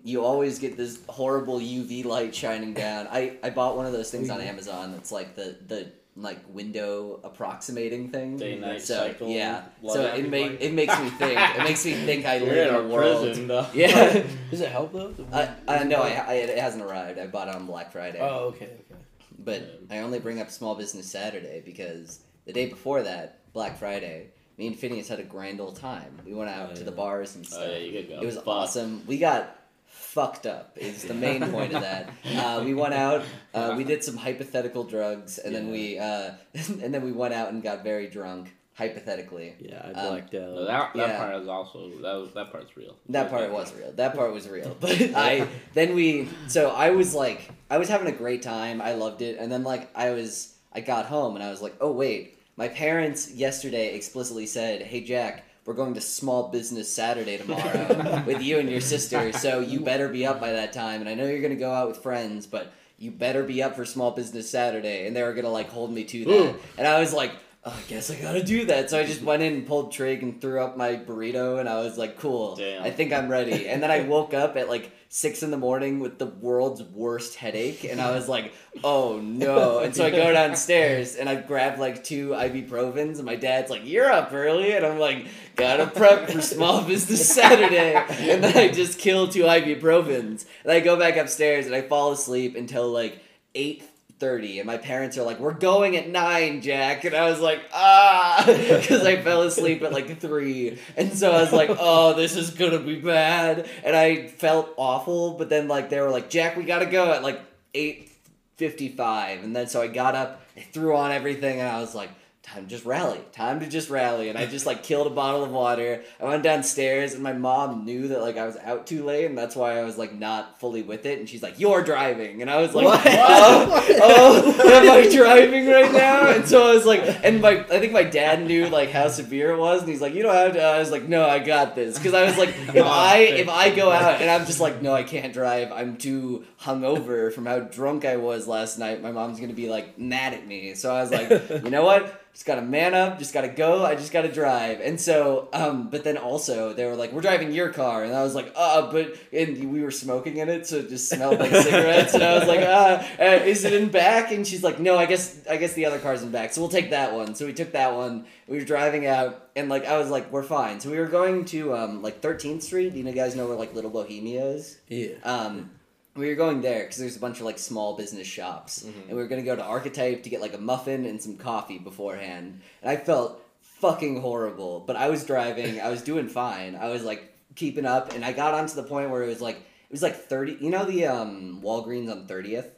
[0.03, 3.07] you always get this horrible UV light shining down.
[3.09, 4.49] I, I bought one of those things on mm-hmm.
[4.49, 8.37] Amazon that's like the the like window approximating thing.
[8.37, 9.29] Day night so cycle.
[9.29, 10.61] yeah, so it happy make, light.
[10.61, 11.39] it makes me think.
[11.39, 13.25] It makes me think I You're live in in a world.
[13.25, 13.67] prison, though.
[13.73, 14.23] Yeah.
[14.49, 15.13] Does it help though?
[15.31, 17.19] I, I no, I, I, it hasn't arrived.
[17.19, 18.19] I bought it on Black Friday.
[18.19, 19.01] Oh, okay, okay.
[19.39, 24.27] But I only bring up Small Business Saturday because the day before that, Black Friday,
[24.57, 26.19] me and Phineas had a grand old time.
[26.25, 26.85] We went out Oh, to yeah.
[26.85, 27.61] the bars and stuff.
[27.63, 28.21] Oh yeah, you could go.
[28.21, 28.47] it was Fuck.
[28.47, 29.03] awesome.
[29.05, 30.77] We got fucked up.
[30.77, 32.09] Is the main point of that.
[32.35, 33.23] Uh, we went out.
[33.53, 37.49] Uh, we did some hypothetical drugs, and then we uh, and then we went out
[37.51, 38.53] and got very drunk.
[38.77, 40.41] Hypothetically, Yeah, I Um, blacked out.
[40.53, 41.17] No, that that Yeah.
[41.17, 42.95] part is also that was that part's real.
[43.09, 43.91] that part was real.
[43.93, 44.77] That part was real.
[44.79, 48.79] But I then we so I was like I was having a great time.
[48.81, 51.75] I loved it, and then like I was I got home and I was like,
[51.81, 55.43] oh wait, my parents yesterday explicitly said, hey Jack.
[55.65, 60.07] We're going to Small Business Saturday tomorrow with you and your sister, so you better
[60.07, 61.01] be up by that time.
[61.01, 63.83] And I know you're gonna go out with friends, but you better be up for
[63.83, 65.07] Small Business Saturday.
[65.07, 66.55] And they were gonna like hold me to that, Ooh.
[66.77, 67.31] and I was like,
[67.63, 68.89] Oh, I guess I gotta do that.
[68.89, 71.79] So I just went in and pulled trig and threw up my burrito, and I
[71.81, 72.55] was like, cool.
[72.55, 72.83] Damn.
[72.83, 73.67] I think I'm ready.
[73.67, 77.35] And then I woke up at like six in the morning with the world's worst
[77.35, 78.53] headache, and I was like,
[78.85, 79.79] oh no.
[79.79, 83.81] And so I go downstairs and I grab like two ibuprofens, and my dad's like,
[83.83, 87.95] you're up early, and I'm like, gotta prep for Small Business Saturday.
[88.31, 92.11] And then I just kill two ibuprofens, and I go back upstairs and I fall
[92.11, 93.21] asleep until like
[93.55, 93.83] eight.
[94.19, 97.61] 30 and my parents are like we're going at 9 jack and i was like
[97.71, 102.35] ah because i fell asleep at like 3 and so i was like oh this
[102.35, 106.55] is gonna be bad and i felt awful but then like they were like jack
[106.57, 107.39] we gotta go at like
[107.75, 112.09] 8.55 and then so i got up i threw on everything and i was like
[112.47, 114.29] time to just rally time to just rally.
[114.29, 116.01] And i just like killed a bottle of water.
[116.19, 119.37] I went downstairs and my mom knew that like i was out too late and
[119.37, 121.19] that's why i was like not fully with it.
[121.19, 122.41] And she's like you're driving.
[122.41, 123.01] And i was like What?
[123.05, 126.29] oh, oh am i driving right now?
[126.29, 129.51] And so i was like and my i think my dad knew like how severe
[129.51, 129.81] it was.
[129.81, 131.97] And he's like you don't have to i was like no i got this.
[131.97, 134.93] Because i was like if i if i go out and i'm just like no
[134.93, 135.71] i can't drive.
[135.71, 139.03] I'm too hungover from how drunk i was last night.
[139.03, 140.75] My mom's gonna be like mad at me.
[140.75, 141.29] So i was like
[141.63, 144.79] you know what just gotta man up, just gotta go, I just gotta drive.
[144.79, 148.03] And so, um, but then also they were like, we're driving your car.
[148.03, 151.09] And I was like, uh, but, and we were smoking in it, so it just
[151.09, 152.13] smelled like cigarettes.
[152.13, 154.31] And I was like, uh, uh, is it in back?
[154.31, 156.53] And she's like, no, I guess, I guess the other car's in back.
[156.53, 157.33] So we'll take that one.
[157.33, 158.27] So we took that one.
[158.47, 160.79] We were driving out and like, I was like, we're fine.
[160.79, 162.91] So we were going to, um, like 13th Street.
[162.91, 164.77] Do you know, guys know where like Little Bohemia is?
[164.89, 165.15] Yeah.
[165.23, 165.71] Um,
[166.17, 169.15] we were going there because there's a bunch of like small business shops, and we
[169.15, 172.61] were gonna go to Archetype to get like a muffin and some coffee beforehand.
[172.81, 177.03] And I felt fucking horrible, but I was driving, I was doing fine, I was
[177.03, 180.01] like keeping up, and I got onto the point where it was like it was
[180.01, 180.57] like thirty.
[180.59, 182.69] You know the um, Walgreens on Thirtieth,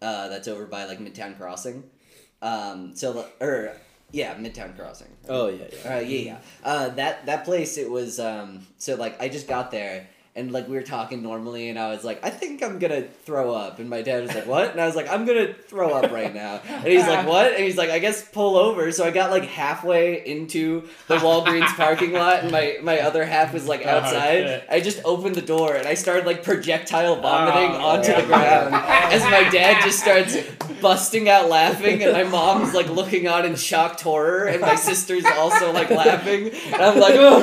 [0.00, 1.84] uh, that's over by like Midtown Crossing.
[2.40, 3.72] Um, so or
[4.12, 5.08] yeah, Midtown Crossing.
[5.28, 5.96] Oh yeah, yeah.
[5.96, 6.38] Uh, yeah, yeah.
[6.62, 8.66] Uh, that that place, it was um.
[8.78, 12.04] So like, I just got there, and like we were talking normally, and I was
[12.04, 14.70] like, I think I'm gonna throw up, and my dad was like, What?
[14.70, 17.52] And I was like, I'm gonna throw up right now, and he's like, What?
[17.52, 18.90] And he's like, I guess pull over.
[18.92, 23.52] So I got like halfway into the Walgreens parking lot, and my my other half
[23.52, 24.44] was like Oh, outside.
[24.44, 24.64] shit.
[24.70, 28.74] I just opened the door, and I started like projectile vomiting Oh, onto the ground
[29.12, 30.36] as my dad just starts
[30.80, 35.24] busting out laughing, and my mom's like looking on in shocked horror, and my sister's
[35.36, 37.42] also like laughing, and I'm like, oh,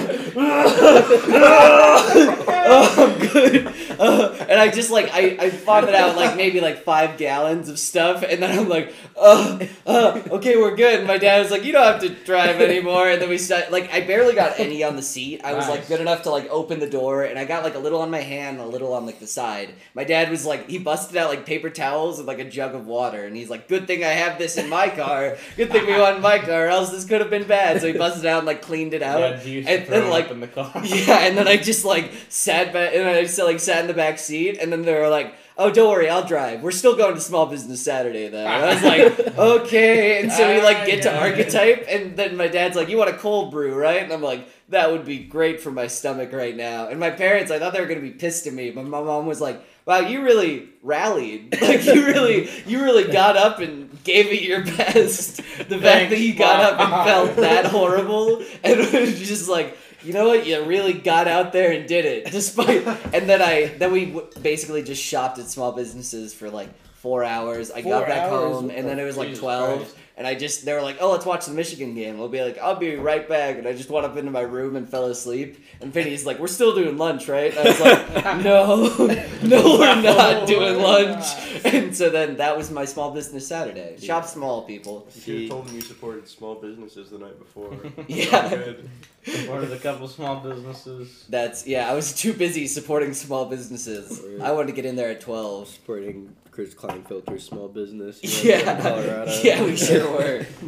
[2.81, 7.17] oh good, uh, and I just like I I vomit out like maybe like five
[7.17, 10.99] gallons of stuff, and then I'm like, uh, uh, okay, we're good.
[10.99, 13.71] And my dad was like, you don't have to drive anymore, and then we start
[13.71, 15.41] like I barely got any on the seat.
[15.43, 17.79] I was like good enough to like open the door, and I got like a
[17.79, 19.73] little on my hand, and a little on like the side.
[19.93, 22.87] My dad was like, he busted out like paper towels and like a jug of
[22.87, 25.37] water, and he's like, good thing I have this in my car.
[25.57, 27.81] Good thing we went in my car, or else this could have been bad.
[27.81, 29.19] So he busted out and like cleaned it out.
[29.19, 30.71] Yeah, you used to and then, like, in the car.
[30.83, 33.93] Yeah, and then I just like sat back, and I just like sat in the
[33.93, 36.61] back seat, and then they were like, "Oh, don't worry, I'll drive.
[36.63, 40.47] We're still going to Small Business Saturday, though." And I was like, "Okay," and so
[40.55, 41.23] we like get to Ah.
[41.23, 44.47] Archetype, and then my dad's like, "You want a cold brew, right?" And I'm like,
[44.69, 47.81] "That would be great for my stomach right now." And my parents, I thought they
[47.81, 51.57] were gonna be pissed at me, but my mom was like, "Wow, you really rallied.
[51.61, 56.09] Like you really, you really got up and gave it your best." The fact Thanks,
[56.13, 60.27] that you got up and felt that horrible, and it was just like you know
[60.27, 60.45] what?
[60.45, 62.85] You really got out there and did it, despite.
[63.13, 67.23] and then I, then we w- basically just shopped at small businesses for like four
[67.23, 67.71] hours.
[67.71, 68.53] I Four got back hours?
[68.53, 69.95] home, and then it was like Jesus twelve, Christ.
[70.19, 72.57] And I just they were like, "Oh, let's watch the Michigan game." We'll be like,
[72.57, 75.63] "I'll be right back." And I just went up into my room and fell asleep.
[75.79, 78.95] And Vinny's like, "We're still doing lunch, right?" And I was like, "No,
[79.43, 81.25] no, we're not oh doing lunch."
[81.63, 83.97] And so then that was my small business Saturday.
[83.97, 85.07] Shop small, people.
[85.15, 87.71] You should told them you supported small businesses the night before.
[88.09, 88.49] Yeah.
[88.49, 88.89] Good.
[89.23, 91.25] Supported a couple small businesses.
[91.29, 91.89] That's yeah.
[91.89, 94.21] I was too busy supporting small businesses.
[94.21, 95.67] Oh, I wanted to get in there at twelve.
[95.69, 98.21] Supporting Chris Kleinfelter's small business.
[98.23, 99.31] you know, Yeah, in Colorado.
[99.43, 99.75] yeah, we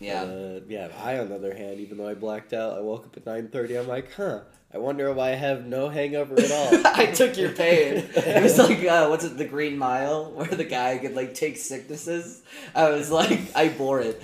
[0.00, 0.88] Yeah, Uh, yeah.
[1.02, 3.48] I, on the other hand, even though I blacked out, I woke up at nine
[3.48, 3.76] thirty.
[3.76, 4.40] I'm like, huh.
[4.72, 6.80] I wonder why I have no hangover at all.
[6.96, 8.04] I took your pain.
[8.12, 11.56] It was like uh, what's it, the Green Mile, where the guy could like take
[11.58, 12.42] sicknesses.
[12.74, 14.20] I was like, I bore it.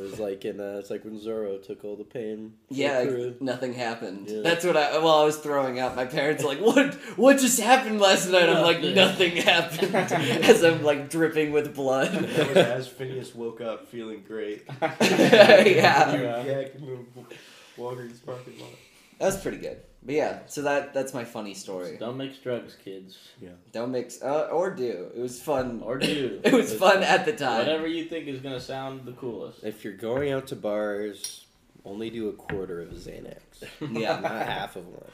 [0.00, 2.54] It was like in uh, it's like when Zorro took all the pain.
[2.70, 4.28] Yeah, the nothing happened.
[4.28, 4.40] Yeah.
[4.42, 4.98] That's what I.
[4.98, 5.94] Well, I was throwing up.
[5.94, 6.94] My parents are like, "What?
[7.16, 8.94] What just happened last night?" I'm like, Nothing.
[8.94, 9.94] "Nothing happened."
[10.44, 12.12] As I'm like dripping with blood.
[12.12, 14.64] That was as Phineas woke up feeling great.
[14.80, 17.36] yeah, You yak in the
[17.78, 18.70] Walgreens parking lot.
[19.18, 19.80] that was pretty good.
[20.02, 21.96] But yeah, so that that's my funny story.
[21.98, 23.18] Don't mix drugs, kids.
[23.40, 23.50] Yeah.
[23.72, 25.10] Don't mix uh, or do.
[25.14, 25.82] It was fun.
[25.84, 26.40] Or do.
[26.44, 27.58] It was fun at the time.
[27.58, 29.62] Whatever you think is gonna sound the coolest.
[29.62, 31.44] If you're going out to bars,
[31.84, 33.38] only do a quarter of a Xanax.
[33.92, 34.20] Yeah.
[34.20, 35.04] Not half of one.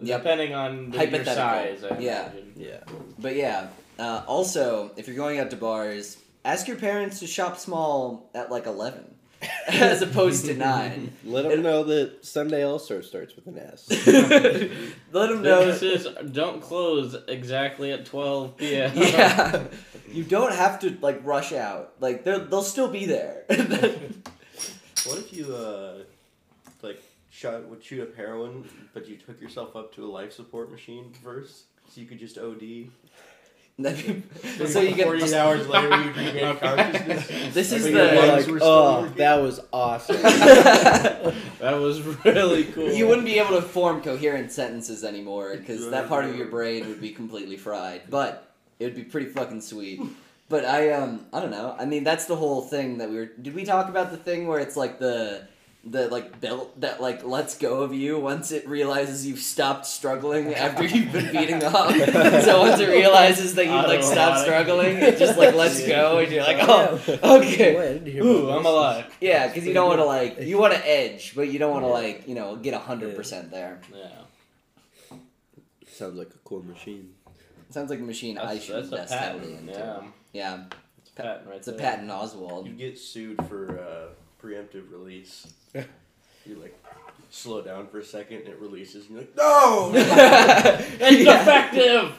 [0.00, 0.22] Yep.
[0.22, 1.34] Depending on the, your Hypothetical.
[1.34, 2.22] size, I Yeah.
[2.30, 2.52] imagine.
[2.56, 2.80] Yeah.
[3.18, 3.68] But yeah.
[3.98, 8.50] Uh, also, if you're going out to bars, ask your parents to shop small at
[8.50, 9.15] like eleven,
[9.68, 11.12] as opposed to nine.
[11.24, 13.88] Let them know that Sunday also starts with an S.
[15.12, 15.66] Let them know.
[15.66, 18.92] This is don't close exactly at 12 p.m.
[18.94, 19.64] yeah,
[20.10, 21.94] you don't have to like rush out.
[22.00, 23.44] Like they'll they'll still be there.
[23.48, 25.98] What if you uh,
[26.82, 30.70] like shot would shoot up heroin, but you took yourself up to a life support
[30.70, 32.90] machine first, so you could just OD.
[34.66, 35.34] so you Forty get.
[35.34, 37.54] hours later, you regain consciousness.
[37.54, 40.16] This is the- your like, oh, that was awesome.
[41.58, 42.90] That was really cool.
[42.92, 46.86] You wouldn't be able to form coherent sentences anymore because that part of your brain
[46.88, 48.02] would be completely fried.
[48.08, 50.00] But it would be pretty fucking sweet.
[50.48, 51.74] But I um I don't know.
[51.78, 53.26] I mean that's the whole thing that we were.
[53.26, 55.48] Did we talk about the thing where it's like the
[55.88, 60.52] the like belt that like lets go of you once it realizes you've stopped struggling
[60.54, 61.90] after you've been beating off.
[62.44, 66.32] so once it realizes that you've like stopped struggling, it just like lets go and
[66.32, 67.76] you're like, oh, okay.
[67.76, 68.72] Wait, I didn't hear Ooh, I'm this.
[68.72, 69.16] alive.
[69.20, 71.84] Yeah, because you don't want to like you want to edge, but you don't want
[71.84, 73.80] to like you know get hundred percent there.
[73.94, 75.16] Yeah.
[75.86, 77.14] Sounds like a cool machine.
[77.70, 79.72] Sounds like a machine I should that's invest heavily into.
[79.72, 80.02] Yeah.
[80.32, 80.64] Yeah,
[81.00, 82.66] It's a patent right it's a patent Oswald.
[82.66, 84.14] You get sued for uh,
[84.46, 85.52] preemptive release.
[85.74, 86.78] you like
[87.30, 89.92] slow down for a second, and it releases, and you're like, no.
[89.94, 91.42] It's yeah.
[91.42, 92.18] effective!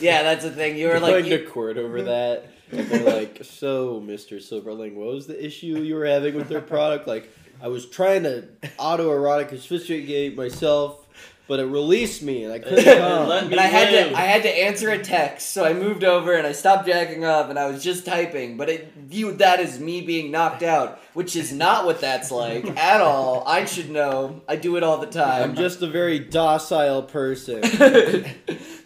[0.00, 0.76] yeah, that's the thing.
[0.76, 2.52] You were You're like, going you- to court over that.
[2.70, 4.36] And they're like, so, Mr.
[4.42, 7.06] Silverling, what was the issue you were having with their product?
[7.08, 8.42] Like, I was trying to
[8.78, 11.07] autoerotic asphyxiate myself,
[11.48, 13.28] but it released me and I couldn't come.
[13.28, 14.10] Let and I had live.
[14.10, 17.24] to I had to answer a text, so I moved over and I stopped jacking
[17.24, 21.00] up and I was just typing, but it viewed that as me being knocked out,
[21.14, 23.42] which is not what that's like at all.
[23.46, 24.42] I should know.
[24.46, 25.42] I do it all the time.
[25.50, 27.62] I'm just a very docile person.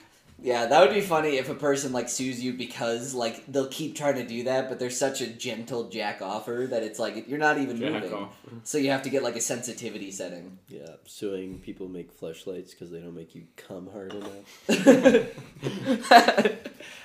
[0.43, 3.95] yeah, that would be funny if a person like sues you because like they'll keep
[3.97, 7.39] trying to do that, but they're such a gentle jack offer that it's like you're
[7.39, 8.13] not even Jack moving.
[8.13, 8.37] off.
[8.65, 10.59] So you have to get like a sensitivity setting.
[10.69, 14.69] Yeah, suing people make fleshlights because they don't make you come hard enough.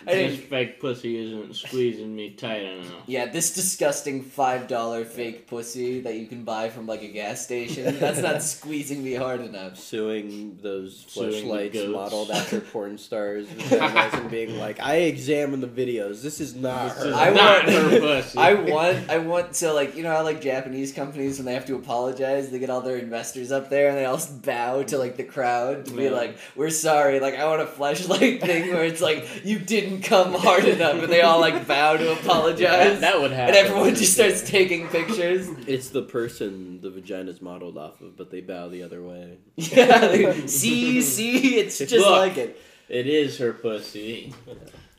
[0.08, 3.04] I This fake pussy isn't squeezing me tight enough.
[3.08, 7.43] yeah, this disgusting five dollar fake pussy that you can buy from like a gas
[7.43, 8.00] station.
[8.00, 9.78] That's not squeezing me hard enough.
[9.78, 11.91] Suing those Suing the fleshlights goats.
[11.93, 16.21] modeled after porn stars vaginas and being like, I examine the videos.
[16.21, 17.09] This is not This her.
[17.09, 18.37] is I not want- her pussy.
[18.37, 21.65] I want, I want to like, you know how like Japanese companies when they have
[21.67, 25.17] to apologize, they get all their investors up there and they all bow to like
[25.17, 29.01] the crowd to be like, "We're sorry." Like I want a flashlight thing where it's
[29.01, 33.21] like you didn't come hard enough, and they all like bow to apologize, that, that
[33.21, 33.55] would happen.
[33.55, 35.47] and everyone just starts taking pictures.
[35.67, 39.37] It's the person the vagina's modeled off of, but they bow the other way.
[39.55, 42.09] Yeah, they- see, see, it's just Look.
[42.09, 42.59] like it.
[42.89, 44.34] It is her pussy.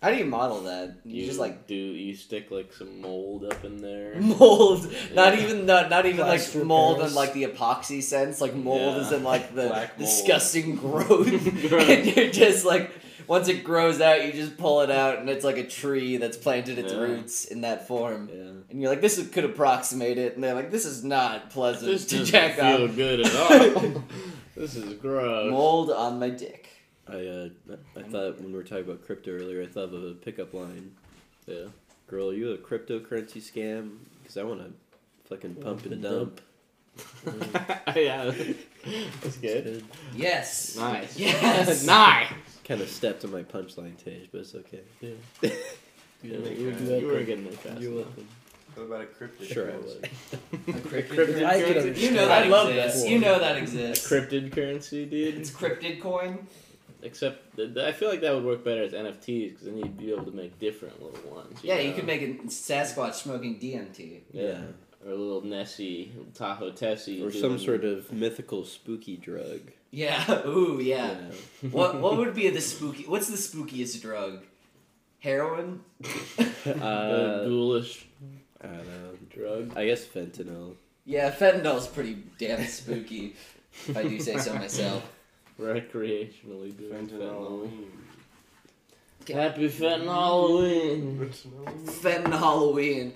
[0.03, 0.95] How do you model that?
[1.05, 4.15] You, You just like do you stick like some mold up in there?
[4.21, 5.45] mold, not Yeah.
[5.45, 8.41] even not, not even like Plaster mold in like the epoxy sense.
[8.41, 9.01] Like mold Yeah.
[9.07, 11.27] is in like the Black disgusting growth,
[11.73, 12.93] and you're just like
[13.27, 16.37] once it grows out, you just pull it out, and it's like a tree that's
[16.37, 16.99] planted its Yeah.
[17.01, 18.31] roots in that form.
[18.33, 18.53] Yeah.
[18.71, 22.07] And you're like, this could approximate it, and they're like, this is not pleasant This
[22.07, 23.35] to doesn't jack feel good at
[23.85, 24.05] all.
[24.57, 25.51] this is gross.
[25.51, 26.69] Mold on my dick.
[27.09, 27.49] I uh,
[27.97, 30.93] I thought when we were talking about crypto earlier, I thought of a pickup line.
[31.47, 31.67] Yeah.
[32.07, 33.99] Girl, are you a cryptocurrency scam?
[34.23, 34.73] Because I want to
[35.29, 36.41] fucking pump and dump.
[37.97, 38.33] yeah,
[39.23, 39.65] that's good.
[39.65, 39.85] Good.
[40.17, 40.77] Yes.
[40.77, 41.19] Nice.
[41.19, 41.87] Yes.
[41.87, 42.33] nice.
[42.65, 44.83] Kind of stepped on my punchline, Tage, but it's okay.
[45.01, 45.51] Yeah.
[46.21, 47.01] Yeah, You're make you, that.
[47.01, 47.81] you were getting there fast.
[47.81, 48.27] You're welcome.
[48.75, 49.53] What about a cryptid?
[49.53, 50.11] Sure, I would.
[50.53, 52.01] A cryptid Cryptid I currency?
[52.01, 53.03] You know that I love exists.
[53.03, 53.09] that.
[53.09, 54.09] You know that exists.
[54.11, 55.37] Cryptid currency, dude.
[55.37, 56.47] It's cryptid coin.
[57.03, 59.97] Except th- th- I feel like that would work better as NFTs because then you'd
[59.97, 61.61] be able to make different little ones.
[61.63, 64.23] Yeah, you could make a Sasquatch smoking DMT.
[64.33, 64.61] Yeah.
[65.07, 67.23] Or a little Nessie, Tahoe Tessie.
[67.25, 69.61] Or some sort of mythical spooky drug.
[69.93, 70.43] Yeah.
[70.47, 71.17] Ooh, yeah.
[71.63, 71.69] Yeah.
[71.71, 73.05] what What would be the spooky?
[73.05, 74.43] What's the spookiest drug?
[75.21, 75.81] Heroin.
[76.67, 78.07] uh, Uh, ghoulish
[78.61, 79.11] I don't know.
[79.31, 79.77] drug.
[79.77, 80.75] I guess fentanyl.
[81.05, 83.35] Yeah, fentanyl's pretty damn spooky.
[83.87, 85.09] if I do say so myself.
[85.59, 87.71] Recreationally doing Fentanyl.
[89.27, 89.35] fentanyl.
[89.35, 91.31] Happy fentanyl Halloween.
[91.85, 93.13] Fentanyl Halloween.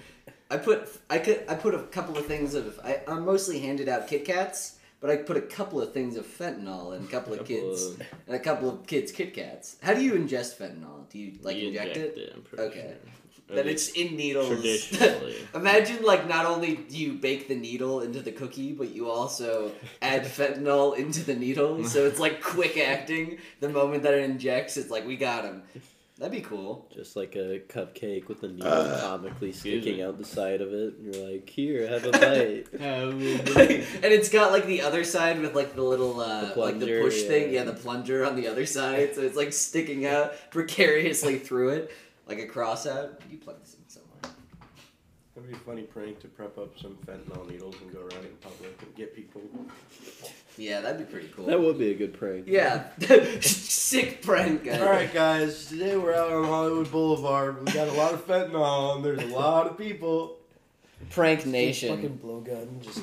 [0.51, 3.89] I put I could I put a couple of things of I, I mostly handed
[3.89, 7.33] out Kit Kats, but I put a couple of things of fentanyl and a couple
[7.33, 9.77] of Couple kids of- and a couple of kids Kit Kats.
[9.83, 11.09] How do you ingest fentanyl?
[11.09, 12.33] Do you like You inject, it?
[12.35, 12.81] I'm pretty Okay.
[13.03, 13.13] sure.
[13.53, 14.49] Or Then at it's in needles.
[14.49, 15.37] traditionally.
[15.55, 19.71] Imagine like not only do you bake the needle into the cookie, but you also
[20.01, 23.39] add fentanyl into the needle, so it's like quick acting.
[23.61, 25.63] The moment that it injects, it's like we got him.
[26.19, 26.87] That'd be cool.
[26.95, 30.03] Just like a cupcake with a needle Uh, comically sticking me.
[30.05, 30.95] out the side of it.
[30.99, 32.67] And you're like, here, have a bite.
[32.77, 36.87] and it's got like the other side with like the little uh, The like the
[36.87, 37.61] plunger, push thing, yeah.
[37.61, 41.91] yeah, the plunger on the other side, so it's like sticking out precariously through it,
[42.35, 43.21] like a cross out.
[43.31, 44.35] You plug this in somewhere.
[45.35, 48.37] That'd be a funny prank to prep up some fentanyl needles and go around in
[48.41, 49.43] public and get people.
[50.57, 51.47] Yeah, that'd be pretty cool.
[51.47, 52.47] that would be a good prank.
[52.47, 52.85] yeah,
[53.41, 54.81] sick prank, guys.
[54.81, 55.67] All right, guys.
[55.67, 57.67] Today we're out on Hollywood Boulevard.
[57.67, 60.39] We got a lot of fentanyl, and there's a lot of people.
[61.11, 61.89] Prank Nation.
[61.97, 62.45] Fucking Nation.
[62.45, 62.81] blowgun.
[62.83, 63.03] Just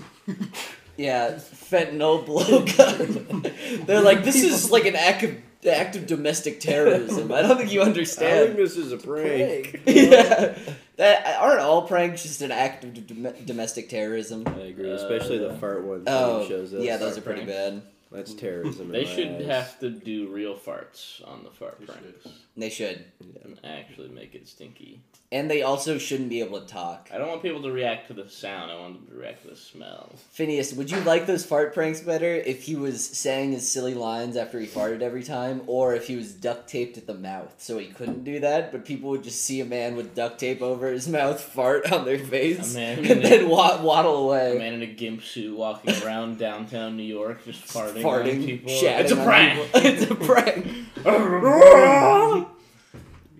[0.98, 3.86] Yeah, fentanyl blowgun.
[3.86, 5.36] They're like, this is like an act of
[5.66, 7.32] act of domestic terrorism.
[7.32, 8.56] I don't think you I think understand.
[8.58, 9.82] this is a prank.
[9.86, 10.58] yeah,
[10.96, 14.44] that aren't all pranks just an act of dom- domestic terrorism.
[14.48, 16.04] I agree, especially the Uh, fart ones.
[16.08, 16.82] Oh, shows us.
[16.84, 17.54] yeah, those are pretty pranks.
[17.76, 17.82] bad.
[18.12, 18.88] That's terrorism.
[18.88, 19.46] in They my should eyes.
[19.46, 23.06] have to do real farts on the fart They pranks They should,
[23.44, 25.02] and actually make it stinky.
[25.32, 27.08] And they also shouldn't be able to talk.
[27.14, 28.72] I don't want people to react to the sound.
[28.72, 30.16] I want them to react to the smell.
[30.32, 34.36] Phineas, would you like those fart pranks better if he was saying his silly lines
[34.36, 37.78] after he farted every time, or if he was duct taped at the mouth so
[37.78, 40.92] he couldn't do that, but people would just see a man with duct tape over
[40.92, 44.56] his mouth fart on their face A man and in a- then wa- waddle away?
[44.56, 48.46] A man in a gimp suit walking around downtown New York, just farting, farting, on
[48.48, 48.72] people.
[48.74, 49.74] shatting It's a on prank.
[49.74, 49.82] people.
[49.86, 50.66] it's a prank.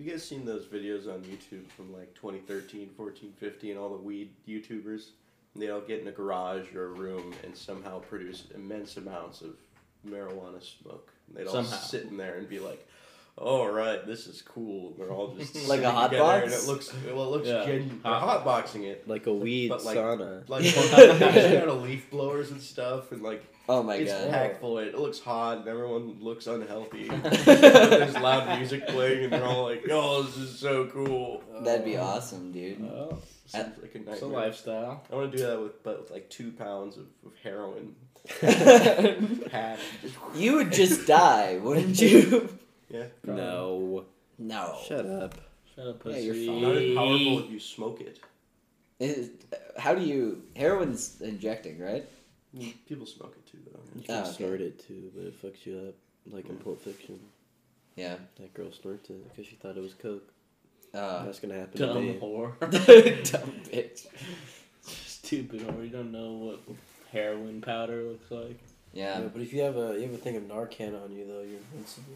[0.00, 4.30] You guys seen those videos on YouTube from like 2013, 14, 15, all the weed
[4.48, 5.08] YouTubers?
[5.52, 9.42] And they all get in a garage or a room and somehow produce immense amounts
[9.42, 9.56] of
[10.08, 11.12] marijuana smoke.
[11.28, 11.76] And they'd all Somehow.
[11.76, 12.86] sit in there and be like,
[13.36, 16.64] "All right, this is cool." They're all just Like a sitting hot together, and it
[16.66, 17.24] looks well.
[17.24, 17.64] It looks Yeah.
[17.66, 18.00] genuine.
[18.02, 19.06] They're Hot- hotboxing it.
[19.06, 20.48] like a weed But, like- sauna.
[20.48, 20.62] Like
[21.18, 24.30] they got a leaf blowers and stuff, and like Oh my it's god.
[24.30, 24.78] packed full.
[24.78, 27.08] It It looks hot, and everyone looks unhealthy.
[27.44, 31.96] There's loud music playing, and they're all like, "Oh, this is so cool." That'd be
[31.96, 32.02] oh.
[32.04, 32.82] awesome, dude.
[32.82, 34.14] Oh, Seems like a nightmare.
[34.14, 35.04] it's a lifestyle.
[35.12, 37.94] I want to do that with, but with like two pounds of, of heroin
[40.34, 42.48] you would just die, wouldn't you?
[42.90, 43.04] Yeah.
[43.24, 44.04] No.
[44.36, 44.76] No.
[44.84, 45.36] Shut up.
[45.76, 46.22] Shut up, Yeah, pussy.
[46.24, 46.62] you're fine.
[46.62, 48.18] Not as powerful if you smoke it.
[48.98, 49.30] Is-
[49.78, 50.42] How do you?
[50.54, 52.04] Heroin's injecting, right?
[52.88, 53.80] People smoke it too, though.
[53.94, 54.32] You can Oh, okay.
[54.32, 55.94] snort it too, but it fucks you up.
[56.34, 57.18] Like in Pulp Fiction.
[57.96, 58.16] Yeah.
[58.38, 60.32] That girl snorts it because she thought it was coke.
[60.92, 62.18] Uh, That's gonna happen to Dumb me.
[62.20, 62.58] whore.
[62.60, 64.06] dumb bitch.
[64.82, 65.82] Stupid whore.
[65.84, 66.60] You don't know what
[67.12, 68.58] heroin powder looks like.
[68.92, 69.20] Yeah.
[69.20, 71.42] Yeah, but if you have a you have a thing of Narcan on you though,
[71.42, 72.14] you're invincible.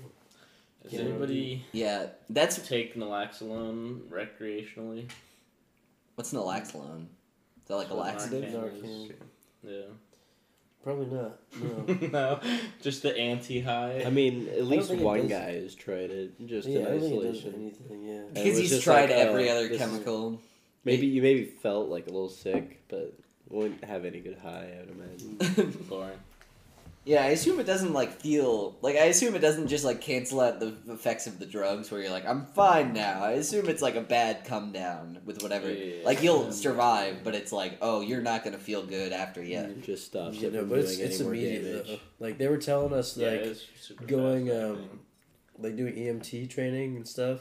[0.82, 1.00] Does Yeah.
[1.00, 2.06] anybody Yeah.
[2.28, 5.08] That's take naloxone recreationally?
[6.16, 7.06] what's naloxone?
[7.62, 8.44] Is that like a That's what laxative?
[8.52, 9.12] Narcan Narcan.
[9.62, 9.80] Yeah.
[10.84, 11.38] Probably not.
[11.60, 12.08] No.
[12.12, 12.40] no,
[12.82, 14.04] just the anti-high.
[14.06, 16.86] I mean, at least think it one does- guy has tried it, just yeah, in
[16.86, 17.54] I don't think it does isolation.
[17.60, 18.04] anything.
[18.06, 18.14] Yeah.
[18.14, 20.40] And it Because was he's just tried like, every oh, other this is- chemical.
[20.84, 23.14] Maybe you maybe felt like a little sick, but
[23.48, 24.70] wouldn't have any good high.
[24.76, 25.70] I would imagine.
[25.88, 26.18] Boring.
[27.06, 30.40] Yeah, I assume it doesn't like feel like I assume it doesn't just like cancel
[30.40, 33.22] out the effects of the drugs where you're like I'm fine now.
[33.22, 35.70] I assume it's like a bad come down with whatever.
[35.70, 36.04] Yeah.
[36.04, 39.66] Like you'll survive, but it's like oh you're not gonna feel good after yet.
[39.66, 41.98] It just stops You it know, but it's it's immediate though.
[42.20, 45.00] Like they were telling us like it's going, fast, um,
[45.58, 47.40] like doing EMT training and stuff.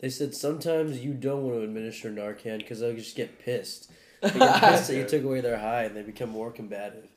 [0.00, 3.90] They said sometimes you don't want to administer Narcan because they'll just get pissed.
[4.20, 7.08] They get pissed that you took away their high and they become more combative.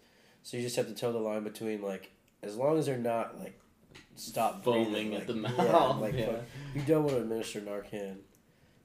[0.44, 2.12] So you just have to tell the line between like,
[2.44, 3.60] as long as they're not like,
[4.16, 5.34] stop Foaming breathing, at like, the
[5.64, 6.32] yeah, mouth, like, yeah.
[6.74, 8.16] you don't want to administer Narcan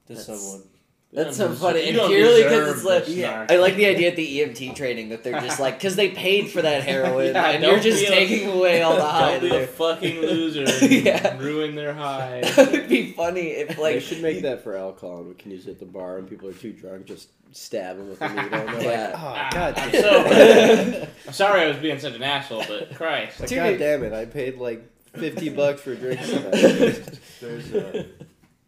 [0.07, 0.69] to That's- someone.
[1.13, 1.81] That's You so funny.
[1.81, 3.47] And you don't purely 'cause deserve it's like- yeah.
[3.49, 6.51] I like the idea at the EMT training that they're just like, because they paid
[6.51, 9.31] for that heroin, Yeah, and you're just be a- taking away all the high.
[9.33, 10.65] Don't be that a fucking loser.
[10.87, 11.39] Yeah.
[11.39, 12.41] Ruin their high.
[12.43, 15.53] That would be funny if like they should make that for alcohol, and we can
[15.53, 18.29] use it at the bar, and people are too drunk, just stab them with a
[18.29, 18.43] needle.
[18.59, 19.05] And they're Yeah.
[19.07, 21.09] like, oh, Ah, god I'm damn so- it.
[21.29, 23.41] I'm sorry I was being such an asshole, but Christ.
[23.41, 23.59] Like, Dude.
[23.59, 24.83] god damn it, I paid like
[25.15, 27.19] 50 bucks for drinks tonight.
[27.41, 28.07] There's a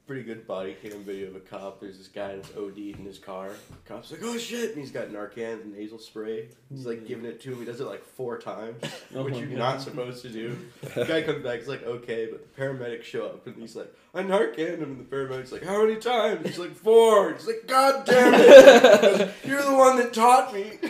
[0.09, 1.81] pretty good body cam video of a cop.
[1.81, 3.51] There's this guy that's OD'd in his car.
[3.51, 4.71] The cop's like, oh shit!
[4.71, 6.49] And he's got Narcan and nasal spray.
[6.71, 7.59] He's like giving it to him.
[7.59, 8.83] He does it like four times,
[9.15, 9.59] Oh which you're God.
[9.59, 10.59] not supposed to do.
[10.95, 13.95] The guy comes back, he's like, okay, but the paramedics show up and he's like,
[14.15, 14.83] I Narcan him.
[14.83, 16.47] And the paramedic's like, how many times?
[16.47, 17.35] He's like, four.
[17.35, 19.35] He's like, god damn it!
[19.45, 20.79] You're the one that taught me.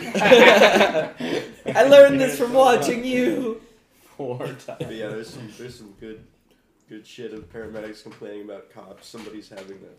[1.75, 3.61] I learned this from watching you.
[4.15, 4.63] Four times.
[4.65, 6.23] But yeah, there's some there's some good
[6.89, 9.07] good shit of paramedics complaining about cops.
[9.07, 9.89] Somebody's having an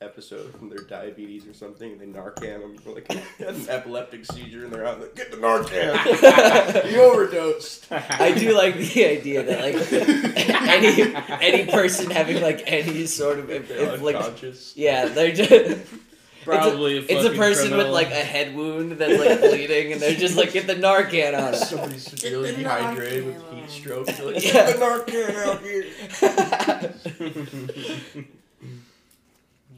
[0.00, 3.22] episode from their diabetes or something, and they Narcan them for like had
[3.54, 6.90] an epileptic seizure, and they're out like, get the Narcan.
[6.92, 7.86] you overdosed.
[7.92, 9.92] I do like the idea that like
[10.68, 14.76] any any person having like any sort of if, like unconscious.
[14.76, 15.86] yeah they're just
[16.44, 20.14] Probably it's a fucking person with like a head wound that's like bleeding and they're
[20.14, 21.58] just like get the Narcan on it.
[21.58, 24.06] Somebody's severely dehydrated with heat stroke.
[24.06, 24.52] They're like, Yeah.
[24.72, 25.84] get the Narcan out here.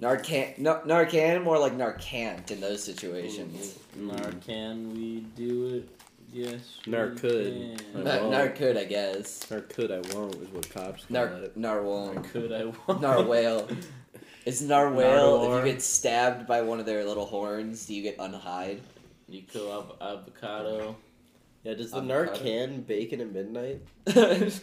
[0.00, 3.78] Narcan, no, Narcan, more like Narcant in those situations.
[3.96, 5.88] Narcan, we do it.
[6.32, 6.78] Yes.
[6.86, 7.76] we Narcould.
[7.92, 8.04] can.
[8.04, 8.76] Nar- won't.
[8.78, 9.50] I guess.
[9.52, 11.56] or could I won't is what cops call Nar it.
[11.56, 12.14] narwhal.
[12.14, 13.00] Narcould I want?
[13.02, 13.68] Narwhale.
[14.44, 18.18] Is narwhal if you get stabbed by one of their little horns, do you get
[18.18, 18.80] unhide?
[19.28, 20.96] You kill av- avocado.
[21.62, 22.34] Yeah, does the Avocado.
[22.34, 23.80] Narcan bacon at midnight?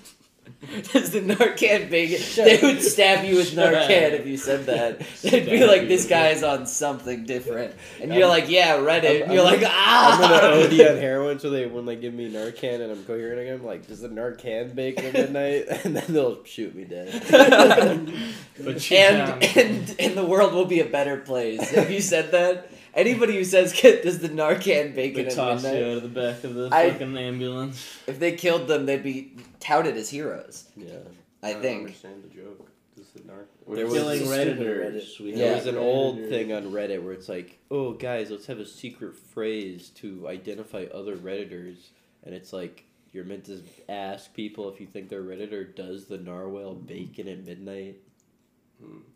[0.93, 2.21] Does the Narcan bacon?
[2.35, 4.99] They would stab you with Narcan if you said that.
[5.23, 9.43] They'd be like, "This guy's on something different," and you're like, "Yeah, Reddit." And you're
[9.45, 12.81] I'm- like, "Ah." I'm gonna OD on heroin, so they when they give me Narcan
[12.81, 15.65] and I'm coherent again, I'm like, does the Narcan bacon at midnight?
[15.85, 17.23] And then they'll shoot me dead.
[17.29, 22.69] But and and and the world will be a better place if you said that.
[22.93, 26.43] Anybody who says does the Narcan They bacon at toss you out of the back
[26.43, 27.99] of the I- fucking ambulance.
[28.07, 30.65] if they killed them, they'd be touted as heroes.
[30.75, 30.97] yeah.
[31.41, 31.79] I don't think.
[31.85, 32.69] understand the joke.
[32.97, 33.45] Does the narc?
[33.73, 35.19] There was killing a redditors.
[35.21, 35.37] We Yeah.
[35.37, 38.65] There was an old thing on Reddit where it's like, oh guys, let's have a
[38.65, 41.77] secret phrase to identify other Redditors,
[42.23, 42.83] and it's like
[43.13, 47.45] you're meant to ask people if you think they're Redditor, does the narwhal bacon at
[47.45, 47.95] midnight?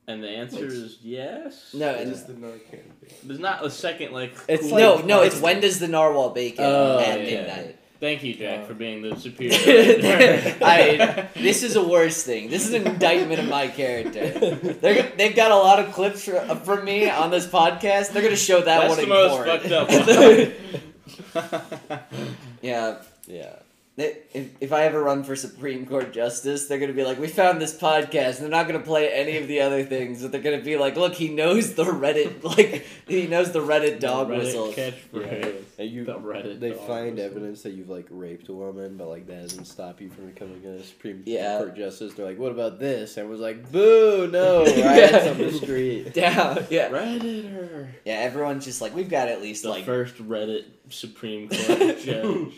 [0.05, 1.71] And the answer is yes.
[1.73, 2.59] No, What and is the Narcan
[3.01, 3.15] bacon?
[3.23, 4.33] There's not a second like.
[4.49, 7.23] It's cool- no, like- no, it's when does the narwhal bacon Oh, at yeah.
[7.41, 7.79] midnight?
[8.01, 9.53] Thank you, Jack, for being the superior.
[10.61, 12.49] I this is a worse thing.
[12.49, 14.29] This is an indictment of my character.
[14.55, 18.11] They're, they've got a lot of clips for, uh, from me on this podcast.
[18.11, 19.47] They're gonna show that That's one the in most court.
[19.47, 19.89] fucked up
[21.63, 22.43] one.
[22.61, 22.97] yeah.
[23.25, 23.55] Yeah.
[23.95, 27.27] They- If, if I ever run for Supreme Court Justice, they're gonna be like, "We
[27.27, 30.41] found this podcast." And they're not gonna play any of the other things, but they're
[30.41, 34.37] gonna be like, "Look, he knows the Reddit, like he knows the Reddit dog Reddit
[34.39, 35.61] whistle." Catchphrase.
[35.77, 37.31] And you, The Reddit they dog find whistle.
[37.31, 40.65] evidence that you've like raped a woman, but like that doesn't stop you from becoming
[40.65, 41.59] a Supreme Yeah.
[41.59, 42.15] Court justice.
[42.15, 43.17] They're like, what about this?
[43.17, 44.87] And was like, boo, no, Yeah.
[45.11, 46.13] riots on the street.
[46.15, 47.89] Down, yeah, Redditor.
[48.05, 48.13] yeah.
[48.15, 52.53] Everyone's just like, "We've got at least The like first Reddit Supreme Court judge.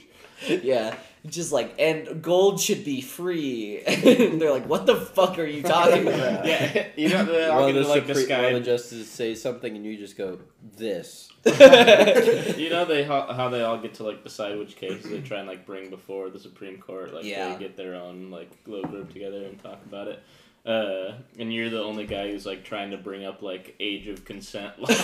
[0.64, 0.96] Yeah,
[1.28, 3.82] just like, and gold should be free.
[3.86, 6.46] and they're like, what the fuck are you talking about?
[6.46, 8.58] yeah, you know, they're One all the, gonna like this Supreme- one guy.
[8.58, 10.40] of the justices say something, and you just go,
[10.78, 11.30] this.
[11.46, 15.40] You know they how, how they all get to like decide which cases they try
[15.40, 17.14] and like bring before the Supreme Court.
[17.14, 17.54] Like Yeah.
[17.54, 20.24] they get their own like little group together and talk about it.
[20.66, 24.26] Uh, and you're the only guy who's like trying to bring up like age of
[24.26, 25.04] consent, trying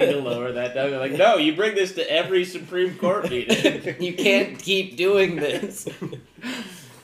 [0.00, 0.90] to lower that down.
[0.90, 3.96] They're like, no, you bring this to every Supreme Court meeting.
[4.02, 5.88] you can't keep doing this.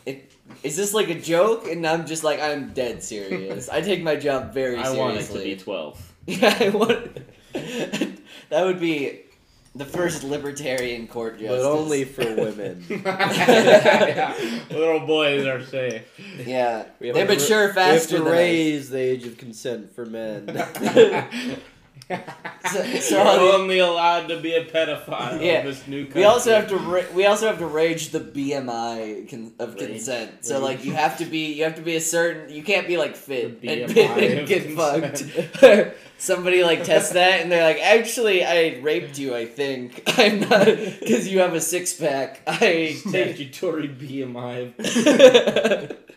[0.05, 0.31] It,
[0.63, 1.67] is this like a joke?
[1.67, 3.71] And I'm just like, I'm dead serious.
[3.71, 4.99] I take my job very I seriously.
[5.01, 6.13] want it to be twelve.
[6.27, 7.17] Yeah, I want.
[8.51, 9.21] that would be
[9.79, 11.63] the first libertarian court justice.
[11.63, 12.85] But only for women.
[14.71, 16.03] Little boys are safe.
[16.47, 19.95] Yeah, We have they to ra- mature We have to raise the age of consent
[19.95, 20.47] for men.
[22.73, 25.61] So- You're so on the- only allowed to be a pedophile Yeah.
[25.61, 26.21] in this new country.
[26.23, 29.87] We also have to ra- we also have to rage the BMI con- of Rage.
[29.89, 30.45] consent.
[30.45, 30.63] So Rage.
[30.65, 33.17] like you have to be you have to be a certain you can't be like
[33.17, 35.57] fit The and, BMI and of get consent.
[35.57, 35.97] fucked.
[36.21, 39.37] Somebody like tests that and they're like, actually, I raped you.
[39.37, 42.43] I think I'm not because you have a six pack.
[42.47, 44.75] I statutory BMI.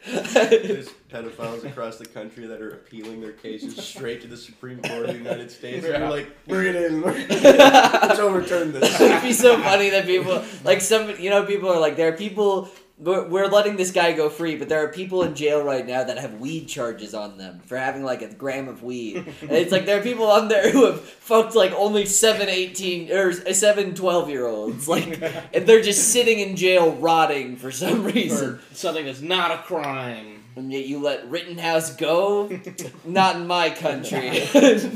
[0.04, 5.06] There's pedophiles across the country that are appealing their cases straight to the Supreme Court
[5.06, 5.84] of the United States.
[5.86, 6.00] And Yeah.
[6.00, 7.02] you're like, bring it in.
[7.44, 9.00] Let's overturn this.
[9.02, 12.18] It'd be so funny that people like some you know people are like there are
[12.18, 15.88] people we're, we're letting this guy go free but there are people in jail right
[15.88, 19.52] now that have weed charges on them for having like a gram of weed and
[19.52, 23.34] it's like there are people on there who have fucked like only 7 18 or
[23.34, 25.20] 7 12 year olds like
[25.54, 29.58] and they're just sitting in jail rotting for some reason For something that's not a
[29.64, 30.31] crime.
[30.56, 32.50] And yet you let Rittenhouse go?
[33.06, 34.48] Not in my country.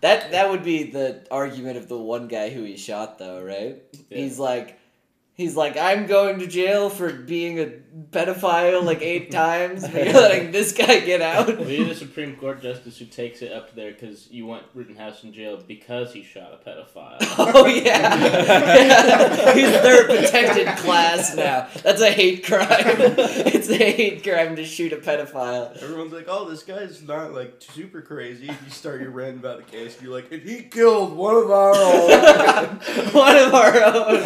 [0.00, 3.82] That that would be the argument of the one guy who he shot though right?
[4.08, 4.18] Yeah.
[4.18, 4.78] He's like,
[5.34, 7.66] he's like, I'm going to jail for being a
[8.10, 11.58] pedophile like eight times, but you're letting this guy get out.
[11.58, 15.24] We need a Supreme Court justice who takes it up there because you want Rittenhouse
[15.24, 17.18] in jail because he shot a pedophile.
[17.52, 18.16] Oh yeah.
[18.16, 21.68] yeah, he's their protected class now.
[21.82, 22.68] That's a hate crime.
[22.68, 25.76] It's a hate crime to shoot a pedophile.
[25.82, 28.46] Everyone's like, oh, this guy's not like super crazy.
[28.46, 31.50] You start your rant about the case, and you're like, and he killed one of
[31.50, 32.10] our own.
[33.12, 34.22] one of our own.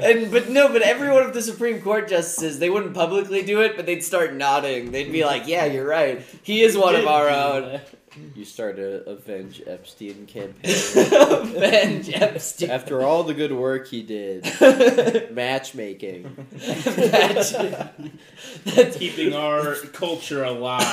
[0.00, 3.60] And but no, but every one of the Supreme Court justices, they wouldn't publicly do
[3.62, 4.90] it, but they'd start nodding.
[4.92, 6.22] They'd be like, "Yeah, you're right.
[6.42, 7.80] He is one of our own."
[8.34, 10.56] You start a avenge Epstein campaign.
[11.12, 12.70] Avenge Epstein.
[12.70, 14.44] After all the good work he did,
[15.32, 16.48] matchmaking.
[16.86, 18.18] Imagine.
[18.64, 20.84] That's Keeping our culture alive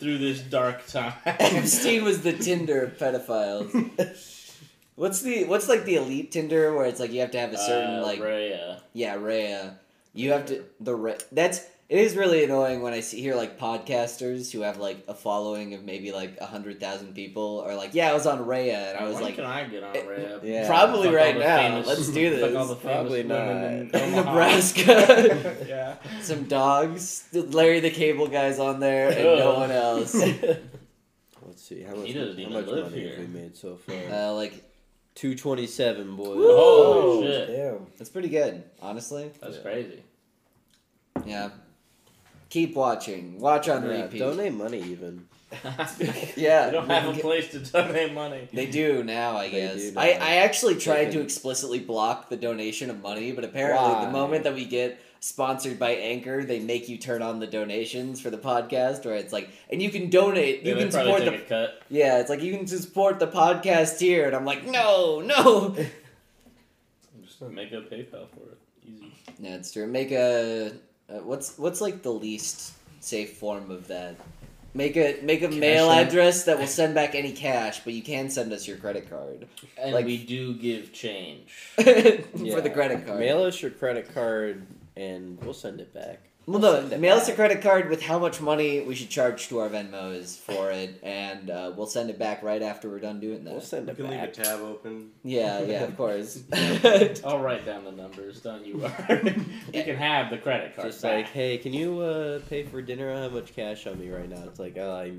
[0.00, 1.12] through this dark time.
[1.24, 3.70] Epstein was the Tinder of pedophiles.
[4.96, 7.58] What's the what's like the elite Tinder where it's like you have to have a
[7.58, 8.80] certain Uh, like Raya.
[8.92, 9.74] yeah Raya.
[10.14, 11.22] You have to the Raya.
[11.32, 15.14] That's it is really annoying when I see hear like podcasters who have like a
[15.14, 18.90] following of maybe like a hundred thousand people are like yeah I was on Raya
[18.90, 20.40] and I was when like can I get on it- Raya?
[20.42, 20.66] Yeah.
[20.66, 23.40] probably Fuck all right now famous- let's do this Fuck all the famous Probably not.
[23.48, 25.64] in in Nebraska.
[25.68, 25.96] yeah.
[26.20, 27.24] Some dogs.
[27.32, 30.14] Larry the Cable Guy's on there and no one else.
[30.14, 32.08] Let's see how much.
[32.08, 32.12] He
[32.44, 33.10] how much live money here.
[33.16, 33.94] have we made so far?
[34.10, 34.62] Uh, like
[35.18, 36.36] Two twenty-seven, boys.
[36.40, 37.48] Oh, shit.
[37.48, 37.86] Damn.
[37.98, 39.32] that's pretty good, honestly.
[39.40, 39.62] That's Yeah.
[39.62, 40.02] crazy.
[41.26, 41.50] Yeah.
[42.50, 43.40] Keep watching.
[43.40, 44.18] Watch on Yeah, repeat.
[44.20, 45.26] donate money even.
[46.36, 48.48] Yeah, They don't have a place to donate money.
[48.52, 49.82] They do now, I They guess.
[49.82, 50.00] do now.
[50.02, 53.90] I, I actually tried They to can- explicitly block the donation of money, but apparently
[53.94, 54.04] Why?
[54.04, 58.20] the moment that we get sponsored by Anchor, they make you turn on the donations
[58.20, 61.38] for the podcast, where it's like, and you can donate, you Yeah, can support the
[61.48, 61.82] cut.
[61.90, 65.74] yeah, it's like you can support the podcast here, and I'm like, no, no.
[65.76, 68.58] I'm just gonna make a PayPal for it.
[68.86, 69.12] Easy.
[69.40, 69.86] Yeah, it's true.
[69.86, 70.72] Make a
[71.10, 74.16] uh, what's what's like the least safe form of that.
[74.74, 76.08] Make a make a mail App.
[76.08, 79.46] address that will send back any cash, but you can send us your credit card
[79.80, 81.48] And Like- we do give change.
[81.76, 83.18] for the credit card.
[83.18, 84.66] Mail us your credit card,
[84.98, 86.28] and we'll send it back.
[86.46, 89.10] well, We'll no, send mail us a credit card with how much money we should
[89.10, 92.98] charge to our Venmos for it, and uh, we'll send it back right after we're
[92.98, 93.50] done doing that.
[93.52, 93.66] We'll that.
[93.66, 95.10] send You it can leave a tab open.
[95.22, 96.42] Yeah, yeah, of course.
[97.24, 98.40] I'll write down the numbers.
[98.40, 99.36] Don't you worry.
[99.72, 100.88] you can have the credit card.
[100.88, 101.14] Just back.
[101.26, 103.12] like, hey, can you uh, pay for dinner?
[103.12, 104.42] I have much cash on me right now.
[104.46, 105.12] It's like, oh, I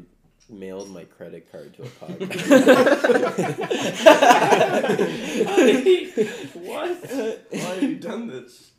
[0.51, 2.49] mailed my credit card to a podcast.
[6.55, 7.11] what?
[7.51, 8.71] Why have you done this?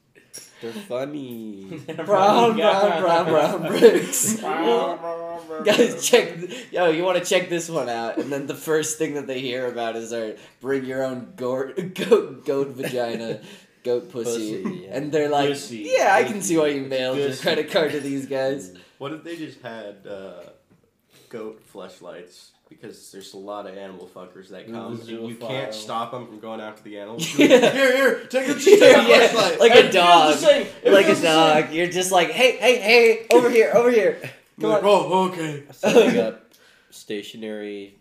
[0.60, 1.64] They're funny.
[2.04, 4.40] brown, brown, brown, brown bricks.
[4.40, 6.38] Brown, brown, brown, Guys, check.
[6.70, 9.40] Yo, you want to check this one out, and then the first thing that they
[9.40, 13.40] hear about is our bring your own goat, goat, goat vagina,
[13.82, 14.96] goat pussy, Pussy, yeah.
[14.96, 15.90] and they're like, Pussy.
[15.96, 18.74] yeah, I can see why you mailed your credit card to these guys.
[18.98, 20.42] What if they just had uh,
[21.30, 22.50] goat fleshlights?
[22.70, 24.98] Because there's a lot of animal fuckers that come.
[24.98, 27.26] and you can't stop them from going after the animals.
[27.38, 27.70] Yeah.
[27.72, 28.80] Here, here, take a Yeah, cheek.
[28.80, 30.66] yeah, like a dog, feels the same.
[30.84, 31.24] It like a feels same.
[31.64, 31.72] dog.
[31.72, 34.18] You're just like, hey, hey, hey, over here, over here.
[34.60, 34.80] Come on.
[34.84, 35.64] oh, okay.
[35.72, 36.44] Setting up
[36.90, 37.94] stationary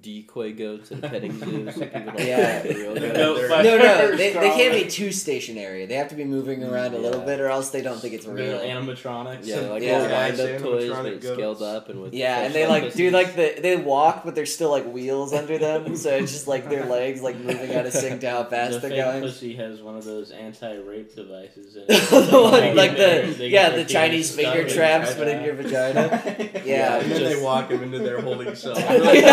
[0.00, 2.62] decoy goats at a petting zoo so people don't Yeah.
[2.62, 3.12] they're real goat
[3.50, 5.84] No, No, no, they, they can't be too stationary.
[5.84, 7.26] They have to be moving mm, around a little Yeah.
[7.26, 8.58] bit, or else they don't think it's They're real.
[8.58, 9.40] animatronics.
[9.46, 9.98] Yeah, they're like Yeah.
[9.98, 11.26] little wind up toys, but goats.
[11.34, 14.34] scaled up and with Yeah, and they fleshlight like do like the they walk, but
[14.34, 17.84] there's still like wheels under them, so it's just like their legs like moving out
[17.84, 19.22] of sync to how The fast they're fake going.
[19.22, 21.76] pussy has one of those anti-rape devices.
[21.76, 21.84] In
[22.30, 25.54] the one like get their- the yeah the Chinese finger traps, in but in your
[25.54, 26.20] vagina.
[26.62, 26.72] Yeah.
[26.72, 28.78] Yeah, and then just- they walk them into their holding cell.
[28.78, 28.96] Yeah.
[28.98, 29.24] They're like,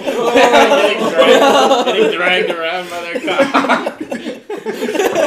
[0.00, 0.34] no!
[0.34, 4.02] getting, dragged, getting dragged around by their cock.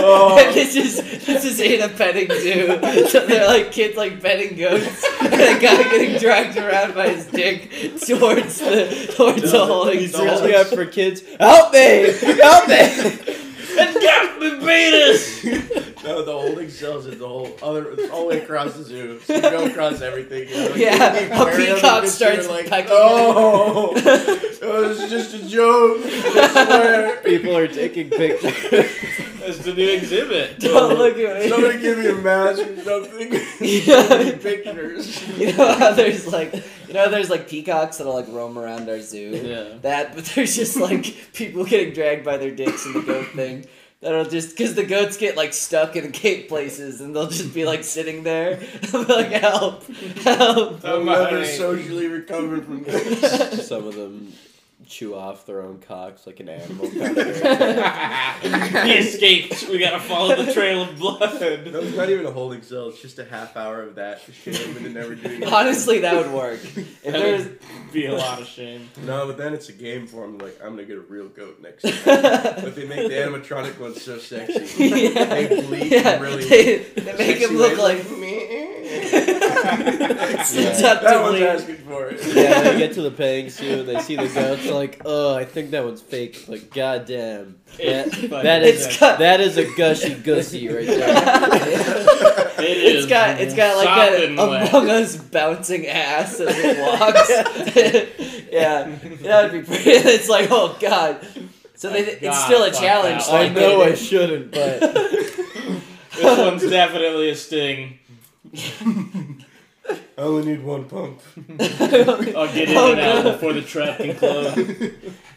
[0.02, 0.54] Oh.
[0.54, 3.08] this is this is in a petting zoo.
[3.08, 7.26] So they're like kids like petting goats, and a guy getting dragged around by his
[7.28, 10.42] dick towards the towards the holding He's cell.
[10.42, 11.22] reaching out for kids.
[11.40, 12.12] Help me!
[12.42, 12.76] Help me!
[13.80, 15.46] And got me penis!
[16.04, 19.20] No, the holding cells is the whole other, it's all the way across the zoo.
[19.20, 20.48] So you go across everything.
[20.50, 25.48] You know, like, Yeah, the a peacock starts like, pecking Oh, it was just a
[25.48, 26.02] joke.
[26.06, 27.18] I swear.
[27.18, 28.54] People are taking pictures.
[29.40, 30.60] That's the new exhibit.
[30.60, 31.50] Don't look at me.
[31.50, 33.34] Somebody give me a mask or something.
[33.60, 34.38] Yeah.
[34.38, 35.38] Pictures.
[35.38, 36.54] You know how there's like
[36.88, 39.32] you know there's like peacocks that'll like roam around our zoo.
[39.44, 39.78] Yeah.
[39.82, 43.66] That, but there's just like people getting dragged by their dicks in the goat thing.
[44.02, 47.66] That'll just because the goats get like stuck in gate places and they'll just be
[47.66, 48.56] like sitting there.
[48.92, 49.84] They'll like, help,
[50.20, 50.86] help.
[50.86, 53.68] I'm never socially recovered from this.
[53.68, 54.34] Some of them
[54.88, 56.90] chew off their own cocks like an animal.
[57.00, 59.68] Kind of he escaped.
[59.70, 61.20] We gotta follow the trail of blood.
[61.42, 62.88] No, it's not even a holding cell.
[62.90, 65.52] It's just a half hour of that shame and never doing it.
[65.52, 66.60] Honestly, that would work.
[67.02, 67.60] If That there's would
[67.94, 68.90] be a lot of shame.
[69.06, 70.38] No, but then it's a game for them.
[70.38, 71.94] Like, I'm gonna get a real goat next time.
[72.06, 74.86] but they make the animatronic ones so sexy.
[75.14, 78.20] yeah, They bleed yeah, really they, they make sexy him look ways, like.
[78.20, 78.90] me.
[78.90, 80.44] Yeah.
[81.02, 82.20] That one's asking for it.
[82.36, 84.69] yeah, they get to the petting zoo they see the goats.
[84.70, 86.46] They're like, oh, I think that one's fake.
[86.48, 90.86] but goddamn, that, It's fucking that is It's got- that is a gushy gussy right
[90.88, 92.46] there.
[92.60, 94.70] It It's is got it's got like that sopping wet.
[94.70, 97.30] Among Us bouncing ass as it walks.
[98.52, 98.84] yeah,
[99.22, 99.90] that'd be pretty.
[99.92, 101.26] It's like oh god.
[101.76, 103.20] So they, I it's still a fuck challenge.
[103.20, 108.00] that so I they know I shouldn't, but This one's definitely a sting.
[110.20, 111.22] I only need one pump.
[111.62, 113.32] I'll get in Oh, and out no.
[113.32, 114.54] before the trap can close.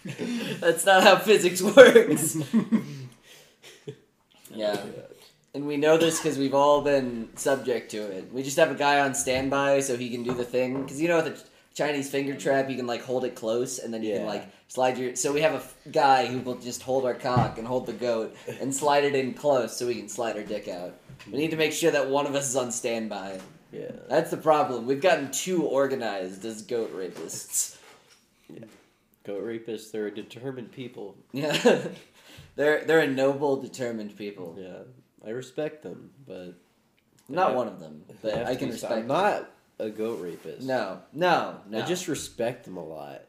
[0.60, 2.36] That's not how physics works.
[4.52, 4.84] yeah.
[5.54, 8.32] And we know this because we've all been subject to it.
[8.32, 10.82] We just have a guy on standby so he can do the thing.
[10.82, 13.94] Because you know, with the Chinese finger trap, you can like hold it close and
[13.94, 15.14] then you can like slide your.
[15.14, 17.92] So we have a f- guy who will just hold our cock and hold the
[17.92, 20.94] goat and slide it in close so we can slide our dick out.
[21.30, 23.38] We need to make sure that one of us is on standby.
[23.72, 23.92] Yeah.
[24.08, 24.86] That's the problem.
[24.86, 27.78] We've gotten too organized as goat rapists.
[28.48, 28.66] Yeah.
[29.24, 31.16] Goat rapists, they're a determined people.
[31.32, 31.56] Yeah.
[32.56, 34.56] they're they're a noble, determined people.
[34.58, 34.82] Yeah,
[35.26, 36.54] I respect them, but
[37.28, 37.56] not Yeah.
[37.56, 38.92] one of them, but I can respect.
[38.92, 40.66] I'm not a goat rapist.
[40.66, 41.78] No, no, no.
[41.78, 43.22] I just respect them a lot,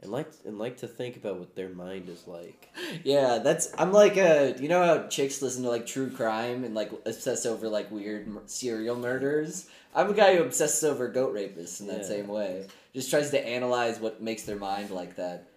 [0.00, 2.68] and like and like to think about what their mind is like.
[3.04, 3.72] yeah, that's.
[3.78, 4.58] I'm like uh, a.
[4.60, 8.28] You know how chicks listen to like true crime and like obsess over like weird
[8.48, 9.68] serial murders.
[9.96, 12.06] I'm a guy who obsesses over goat rapists in that Yeah.
[12.08, 12.66] same way.
[12.94, 15.48] Just tries to analyze what makes their mind like that.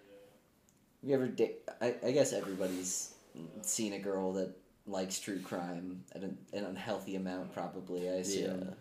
[1.02, 1.28] Have you ever?
[1.28, 3.14] Da- I, I guess everybody's
[3.62, 4.50] seen a girl that
[4.86, 8.08] likes true crime at an, an unhealthy amount, probably.
[8.08, 8.60] I assume.
[8.60, 8.74] Yeah.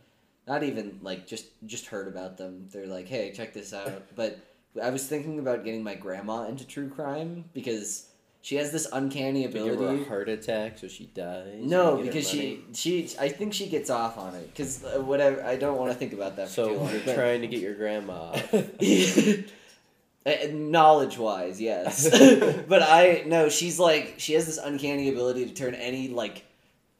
[0.47, 4.39] not even like just just heard about them they're like hey check this out but
[4.82, 8.07] i was thinking about getting my grandma into true crime because
[8.42, 11.56] she has this uncanny They give her a ability heart attack, so she dies.
[11.60, 14.84] no and get her because she she i think she gets off on it because
[14.84, 17.16] uh, whatever i don't want to think about that for So too long you're but-
[17.16, 18.32] trying to get your grandma.
[18.32, 18.54] off.
[20.52, 22.08] knowledge wise yes
[22.68, 26.44] but i no she's like she has this uncanny ability to turn any like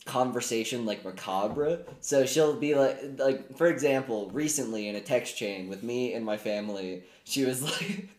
[0.06, 5.70] conversation like macabre so she'll be like like for example recently in a text chain
[5.70, 8.10] with me and my family she was like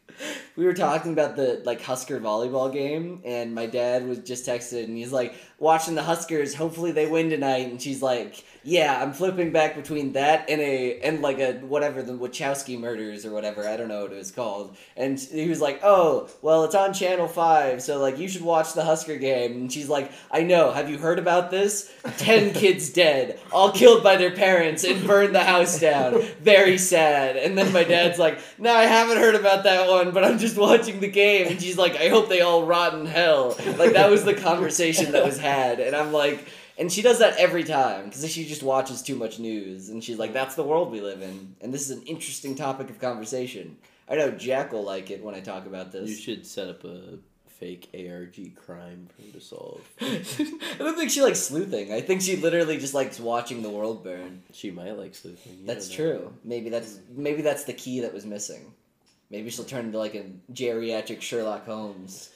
[0.56, 4.84] we were talking about the like husker volleyball game and my dad was just texted
[4.84, 7.70] and he's like watching the huskers hopefully they win tonight.
[7.70, 12.02] And she's like yeah i'm flipping back between that and a and like a whatever
[12.02, 14.76] the wachowski murders or whatever i don't know what it was called.
[14.96, 18.74] And he was like oh well it's on channel 5 so like you should watch
[18.74, 19.52] the husker game.
[19.52, 21.90] And she's like i know have you heard about this?
[22.18, 26.20] 10 kids dead all killed by their parents and burned the house down.
[26.42, 27.36] Very sad.
[27.36, 30.56] And then my dad's like no i haven't heard about that one but i'm just
[30.56, 34.10] watching the game and she's like i hope they all rot in hell like that
[34.10, 36.46] was the conversation that was had and i'm like
[36.78, 40.18] and she does that every time because she just watches too much news and she's
[40.18, 43.76] like that's the world we live in and this is an interesting topic of conversation
[44.08, 46.84] i know jack will like it when i talk about this you should set up
[46.84, 47.18] a
[47.60, 49.86] fake ARG crime for him to solve.
[50.00, 50.24] I
[50.78, 51.92] don't think she likes sleuthing.
[51.92, 54.42] I think she literally just likes watching the world burn.
[54.52, 55.58] She might like sleuthing.
[55.60, 56.32] you That's true.
[56.42, 58.72] Maybe that's maybe that's the key that was missing.
[59.30, 62.30] Maybe she'll turn into like a geriatric Sherlock Holmes.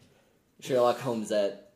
[0.60, 1.70] Sherlock Holmes at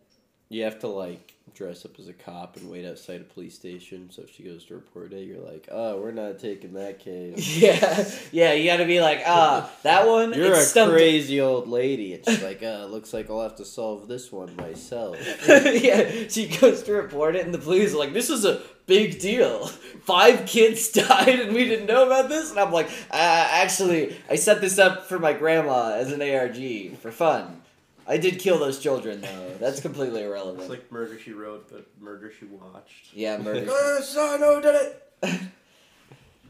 [0.48, 4.10] You have to like dress up as a cop and wait outside a police station.
[4.10, 7.56] So if she goes to report it, you're like, oh, we're not taking that case.
[7.58, 10.32] Yeah, yeah, you gotta be like, ah, that one.
[10.34, 12.14] You're it's a stumped- crazy old lady.
[12.14, 15.16] And she's like, uh, looks like I'll have to solve this one myself.
[15.48, 19.20] yeah, she goes to report it, and the police are like, "This is a big
[19.20, 19.68] deal.
[19.68, 24.34] Five kids died, and we didn't know about this." And I'm like, uh, "Actually, I
[24.34, 27.62] set this up for my grandma as an ARG for fun.
[28.08, 29.50] I did kill those children, though.
[29.60, 33.14] That's completely irrelevant." It's like Murder She Wrote, but Murder She Watched.
[33.14, 33.70] yeah, murder.
[33.70, 35.40] Uh, son, who did it?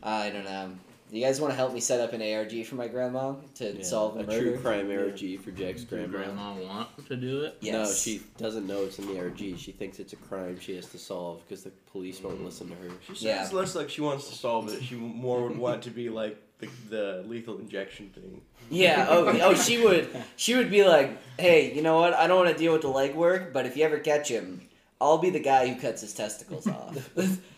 [0.02, 0.72] I don't know.
[1.10, 3.82] You guys want to help me set up an ARG for my grandma to Yeah,
[3.82, 4.40] solve a, a murder?
[4.40, 6.54] true crime ARG for Jack's Does your grandma.
[6.54, 7.56] grandma want to do it?
[7.60, 7.72] Yes.
[7.72, 9.38] No, she doesn't know it's in the ARG.
[9.38, 12.44] She thinks it's a crime she has to solve because the police won't mm.
[12.44, 12.90] listen to her.
[13.06, 13.48] She sounds Yeah.
[13.52, 14.82] less like she wants to solve it.
[14.82, 18.42] She more would want to be like the, the lethal injection thing.
[18.70, 19.06] Yeah.
[19.08, 20.08] Oh, oh, she would.
[20.36, 22.14] She would be like, "Hey, you know what?
[22.14, 24.60] I don't want to deal with the legwork, but if you ever catch him,
[25.00, 27.10] I'll be the guy who cuts his testicles off."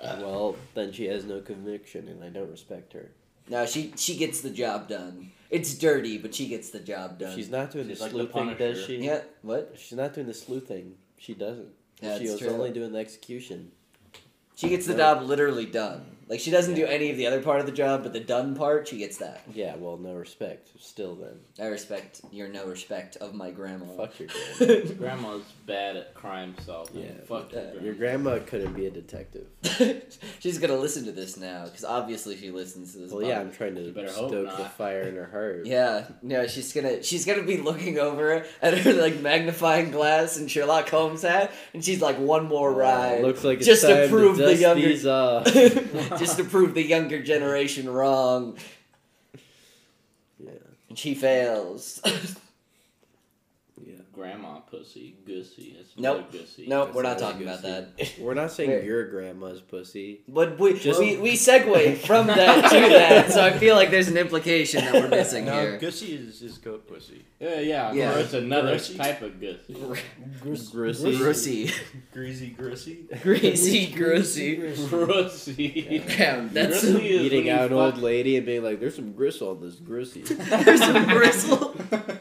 [0.20, 3.10] well, then she has no conviction, and I don't respect her.
[3.48, 5.32] no, she she gets the job done.
[5.50, 7.34] It's dirty, but she gets the job done.
[7.34, 8.86] She's not doing She's the like the sleuthing, does Punisher.
[8.86, 8.96] she?
[8.98, 9.20] yeah.
[9.42, 9.74] What?
[9.78, 10.96] She's not doing the sleuthing.
[11.16, 11.68] She doesn't.
[12.00, 12.50] That's she was true.
[12.50, 13.72] only doing the execution.
[14.54, 16.04] She gets the job literally done.
[16.28, 18.54] Like she doesn't do any of the other part of the job, but the done
[18.54, 19.42] part, she gets that.
[19.54, 20.68] Yeah, well, no respect.
[20.78, 21.38] Still, then.
[21.58, 23.86] I respect your no respect of my grandma.
[23.96, 24.94] Fuck your grandma.
[24.98, 27.04] Grandma's bad at crime solving.
[27.04, 27.82] Yeah, Fuck your uh, grandma.
[27.84, 29.46] your grandma couldn't be a detective.
[30.40, 33.12] She's gonna listen to this now because obviously she listens to this.
[33.12, 33.40] Well, yeah.
[33.40, 35.62] I'm trying to You better hope stoke the fire in her heart.
[35.66, 40.50] Yeah, no, she's gonna she's gonna be looking over at her like magnifying glass and
[40.50, 44.36] Sherlock Holmes hat, and she's like, one more ride, Looks like it's Just to prove
[44.38, 45.44] to the younger- these off.
[46.18, 48.56] Just to prove the younger generation wrong,
[50.38, 50.50] yeah,
[50.88, 52.00] and she fails.
[54.18, 54.32] yeah.
[54.32, 55.76] Grandma pussy, gussy.
[55.78, 56.26] It's Nope.
[56.32, 56.66] really gussy.
[56.66, 58.12] nope, That's we're not not talking good about that.
[58.20, 58.82] We're not saying Where?
[58.84, 60.20] your grandma's pussy.
[60.28, 64.08] But we Just- we, we segue from that to that, so I feel like there's
[64.08, 65.78] an implication that we're missing No, here.
[65.78, 67.24] Gussie is, is goat pussy.
[67.40, 67.92] Yeah, yeah.
[67.92, 68.14] Yeah.
[68.16, 68.98] Or it's another Gussy?
[68.98, 69.74] type of gussy.
[70.42, 70.72] Grissy.
[70.72, 71.72] Grussy,
[72.12, 73.22] Greasy Grissy.
[73.22, 74.58] greasy, grussy.
[74.88, 76.06] Grussy.
[76.18, 79.60] Damn, that's Grussy Eating out an old lady and being like, "There's some gristle on
[79.60, 80.26] this grissy."
[80.64, 81.74] there's some bristle.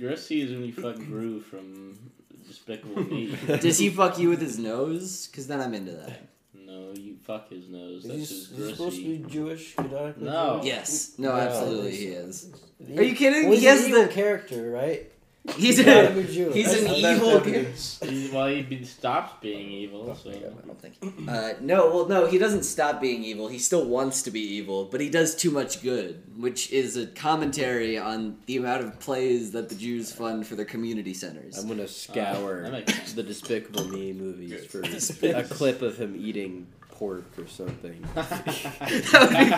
[0.00, 1.98] Grussy is when you fuck Gru from
[2.46, 3.36] Despicable Me.
[3.46, 5.26] Does he fuck you with his nose?
[5.26, 6.20] Because then I'm into that.
[6.54, 8.04] no, you fuck his nose.
[8.04, 9.74] Is That's he, his is he supposed to be Jewish?
[9.74, 10.54] canonically No.
[10.56, 10.66] Jewish?
[10.66, 11.12] Yes.
[11.18, 11.40] No, No.
[11.40, 12.50] absolutely he is.
[12.86, 13.44] He- Are you kidding?
[13.44, 15.10] Well, he's He has an evil the- character, right?
[15.56, 16.54] He's He's gotta a, be Jewish.
[16.54, 17.30] he's an That's- that's evil.
[17.30, 18.00] evidence.
[18.02, 20.30] He- well, he be, stops being evil, so.
[20.30, 20.34] I
[20.66, 20.94] don't think.
[21.28, 23.48] Uh, no, well, no, he doesn't stop being evil.
[23.48, 27.06] He still wants to be evil, but he does too much good, which is a
[27.06, 31.58] commentary on the amount of plays that the Jews fund for their community centers.
[31.58, 33.12] I'm gonna scour that makes sense.
[33.14, 34.80] the Despicable Me movies for
[35.26, 36.66] a clip of him eating
[37.00, 37.98] pork or something.
[38.14, 38.28] that
[39.18, 39.50] would be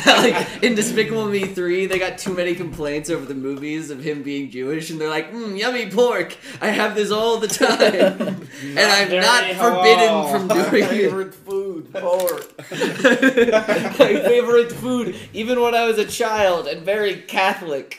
[0.00, 0.30] funny.
[0.32, 4.22] like in Despicable Me three, they got too many complaints over the movies of him
[4.22, 6.36] being Jewish, and they're like, mm, "Yummy pork!
[6.60, 11.34] I have this all the time, and I'm not forbidden halal." from doing it." Favorite
[11.34, 12.56] food, pork.
[12.70, 17.98] My favorite food, even when I was a child and very Catholic.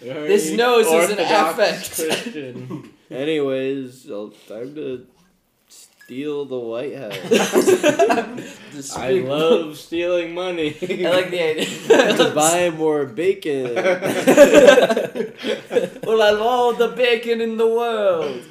[0.00, 1.94] This nose is an Orthodox affect.
[1.96, 2.92] Christian.
[3.10, 5.06] Anyways, well, time to
[6.06, 7.18] steal the White House.
[8.96, 10.76] I love stealing money.
[10.80, 11.66] I like the idea.
[12.16, 13.74] to buy more bacon.
[16.04, 18.44] well, I love the bacon in the world.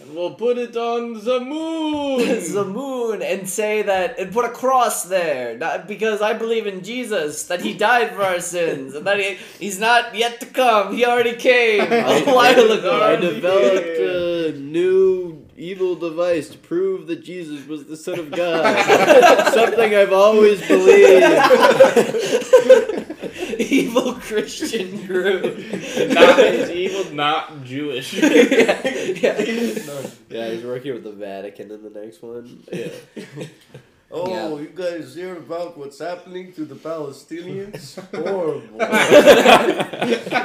[0.00, 2.26] And we'll put it on the moon.
[2.52, 6.82] the moon and say that and put a cross there not because I believe in
[6.82, 10.96] Jesus that he died for our sins and that he, he's not yet to come
[10.96, 17.22] he already came a while ago I developed a new evil device to prove that
[17.22, 19.52] Jesus was the Son of God.
[19.54, 21.22] Something I've always believed.
[23.58, 25.56] evil Christian group
[26.08, 28.12] not he's evil, not Jewish.
[28.22, 30.06] yeah, yeah.
[30.28, 32.62] Yeah, he's working with the Vatican in the next one.
[32.72, 32.88] Yeah.
[34.08, 34.60] Oh, Yeah.
[34.62, 37.98] you guys hear about what's happening to the Palestinians?
[38.14, 38.78] Horrible.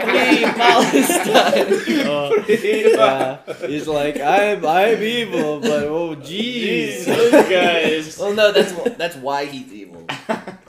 [0.01, 1.73] Free Palestine
[2.07, 3.67] Uh, yeah.
[3.67, 7.05] He's like, I'm I'm evil, but oh Jeez, jeez.
[7.05, 8.17] those guys.
[8.19, 10.05] well no that's that's why he's evil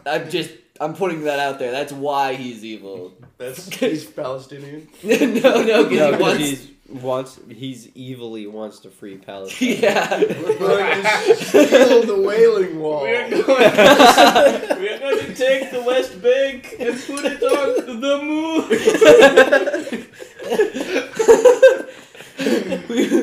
[0.06, 4.88] I'm just I'm putting that out there that's why he's evil That's he's Palestinian.
[5.02, 9.78] no no because No, he 'cause wants he's wants he's evilly wants to free Palestine.
[9.82, 13.04] Yeah, we're going to steal the Wailing Wall.
[13.04, 17.42] We are going to, we are going to take the West Bank and put it
[17.42, 18.62] on the moon.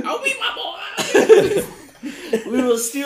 [0.06, 1.76] I'll be my boy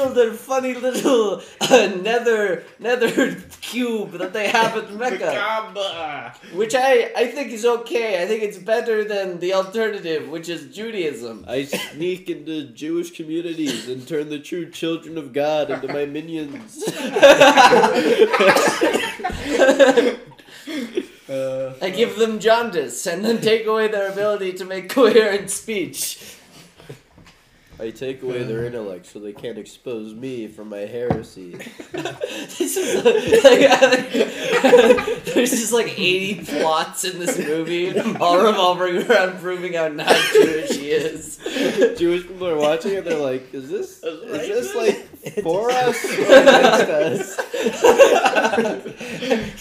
[0.03, 7.11] build their funny little uh, nether nether cube that they have at Mecca, which I
[7.15, 8.21] I think is okay.
[8.21, 11.45] I think it's better than the alternative, which is Judaism.
[11.47, 16.83] I sneak into Jewish communities and turn the true children of God into my minions.
[21.29, 26.19] Uh, I give them jaundice and then take away their ability to make coherent speech.
[27.79, 31.51] I take away their intellect so they can't expose me for my heresy.
[31.91, 34.13] this is like,
[35.33, 40.71] there's just like 80 plots in this movie, all revolving around proving how not Jewish
[40.71, 41.37] he is.
[41.97, 43.05] Jewish people are watching it.
[43.05, 47.39] They're like, "Is this is this like for us or against us?"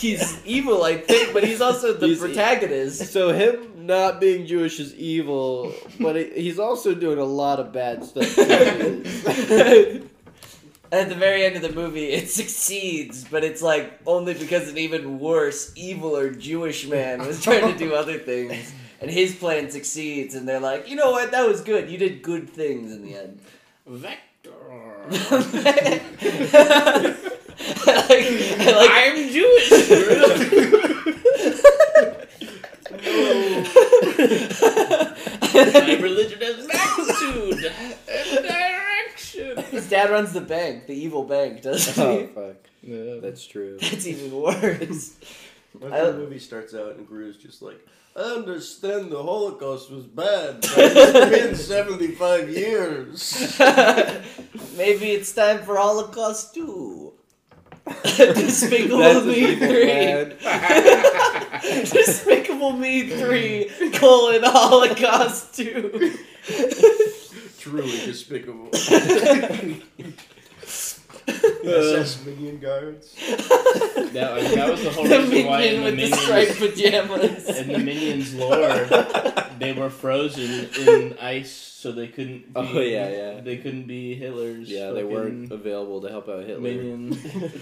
[0.01, 3.13] he's evil, I think, but he's also the He's- protagonist.
[3.13, 7.73] So him not being Jewish is evil, but he, he's also doing a lot of
[7.73, 8.37] bad stuff.
[10.93, 14.77] At the very end of the movie, it succeeds, but it's like only because an
[14.77, 19.71] even worse, evil or Jewish man was trying to do other things, and his plan
[19.71, 21.89] succeeds, and they're like, you know what, that was good.
[21.91, 23.41] You did good things in the end.
[23.87, 24.21] Vector.
[25.11, 25.15] I
[28.09, 28.27] like,
[28.59, 30.73] I like, I'm Jewish.
[35.55, 37.73] My religion has magnitude
[38.09, 39.57] and direction.
[39.71, 42.27] his dad runs the bank, the evil bank, doesn't oh he?
[42.27, 43.15] fuck, Yeah.
[43.21, 43.79] that's true.
[43.81, 45.17] That's even worse.
[45.79, 47.79] What I- if the movie starts out and Gru's just like,
[48.15, 53.59] I understand the Holocaust was bad, but it's been 75 years.
[54.77, 57.13] Maybe it's time for Holocaust 2.
[58.05, 59.57] Despicable Me 3.
[59.57, 60.35] plan.
[61.91, 66.19] Despicable Me 3 colon Holocaust 2.
[67.59, 68.71] Truly despicable.
[71.65, 73.15] SS um, Minion Guards.
[74.13, 75.97] That, I mean, that was the whole the reason why minion in the with the
[75.97, 77.49] minions, striped pajamas.
[77.49, 82.43] in the minions lore, they were frozen in ice, so they couldn't.
[82.55, 83.41] Be, Oh, yeah, yeah.
[83.41, 84.69] They couldn't be Hitler's.
[84.71, 86.61] Yeah, they weren't available to help out Hitler.
[86.61, 87.11] Minion.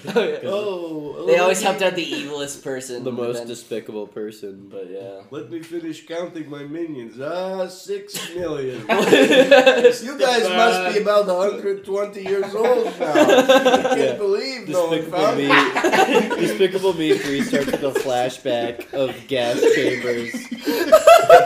[0.14, 0.38] Oh, yeah.
[0.44, 3.02] Oh, They always helped out the evilest person.
[3.04, 4.68] The most then- despicable person.
[4.70, 5.22] But yeah.
[5.30, 7.18] Let me finish counting my minions.
[7.20, 8.80] Ah, six million.
[8.80, 13.12] You guys must be about 120 years old now.
[13.12, 14.14] I can't Yeah.
[14.16, 15.48] believe no one Despicable found Me.
[15.48, 16.46] me.
[16.46, 20.34] Despicable Me 3 starts with a flashback of gas chambers.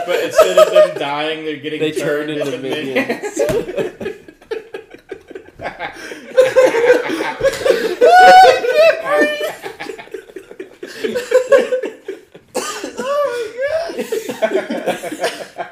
[0.05, 3.39] But instead of them dying, they're getting They turned turn into minions.
[12.97, 14.01] Oh my
[14.41, 15.69] god!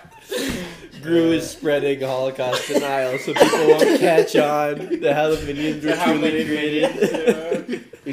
[1.02, 5.96] Gru is spreading Holocaust denial so people won't catch on to how the minions were
[5.96, 7.53] truly created.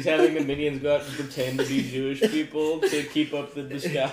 [0.05, 0.19] Minions there are.
[0.19, 3.53] He's having the minions go out and pretend to be Jewish people to keep up
[3.53, 4.11] the disguise.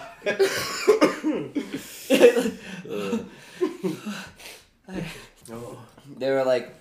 [2.90, 3.26] Ugh.
[5.50, 5.78] Oh.
[6.18, 6.74] they were like,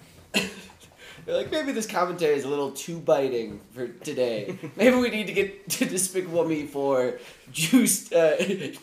[1.26, 4.58] they're like, maybe this commentary is a little too biting for today.
[4.76, 7.18] Maybe we need to get to Despicable Me for
[7.51, 8.36] Jew, uh,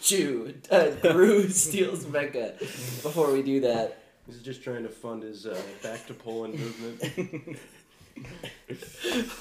[0.03, 4.03] Jew, uh, Gru steals Mecca before we do that.
[4.27, 7.59] He's just trying to fund his uh, back to Poland movement.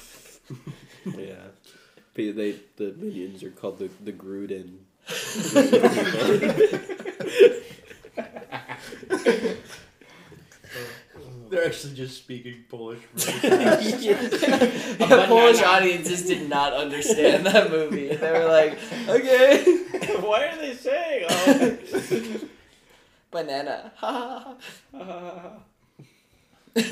[1.06, 1.36] Yeah.
[2.14, 4.78] But They, the minions are called the, the Gruden.
[11.50, 18.08] They're actually just speaking Polish really the Polish audiences did not understand that movie.
[18.08, 19.64] They were like, okay,
[20.20, 21.26] Why are they saying?
[21.30, 21.78] Oh.
[23.32, 23.92] banana.
[23.98, 24.56] Ha
[24.92, 25.60] ha
[26.76, 26.84] ha.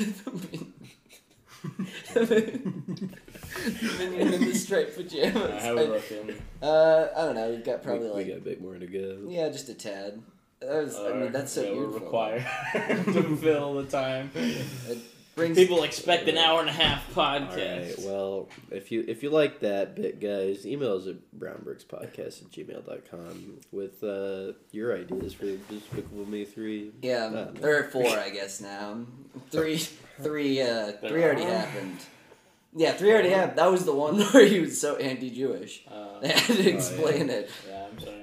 [3.98, 5.62] Minion in the striped pajamas.
[5.62, 6.34] How we looking?
[6.62, 7.50] Uh, I don't know.
[7.50, 9.18] We've got probably we, like we got a bit more to go.
[9.28, 10.20] yeah, just a tad.
[10.60, 14.30] That was, I mean, that's so yeah, we're required to fill the time.
[14.34, 14.98] It
[15.34, 18.06] brings People expect an hour and a half Alright, podcast.
[18.06, 23.58] well, if you if you like that bit, guys, email us at brownbrickspodcast at gmail.com
[23.72, 26.92] with uh, your ideas for the Despicable Me 3.
[27.02, 29.04] yeah, Uh, or four, I guess now.
[29.50, 29.82] Three,
[30.20, 31.50] three, uh, There three already are?
[31.58, 31.98] happened.
[32.74, 33.58] Yeah, three already happened.
[33.58, 35.84] That was the one where he was so anti-Jewish.
[35.90, 37.50] Uh, They had to explain it.
[37.68, 38.16] yeah, I'm sorry.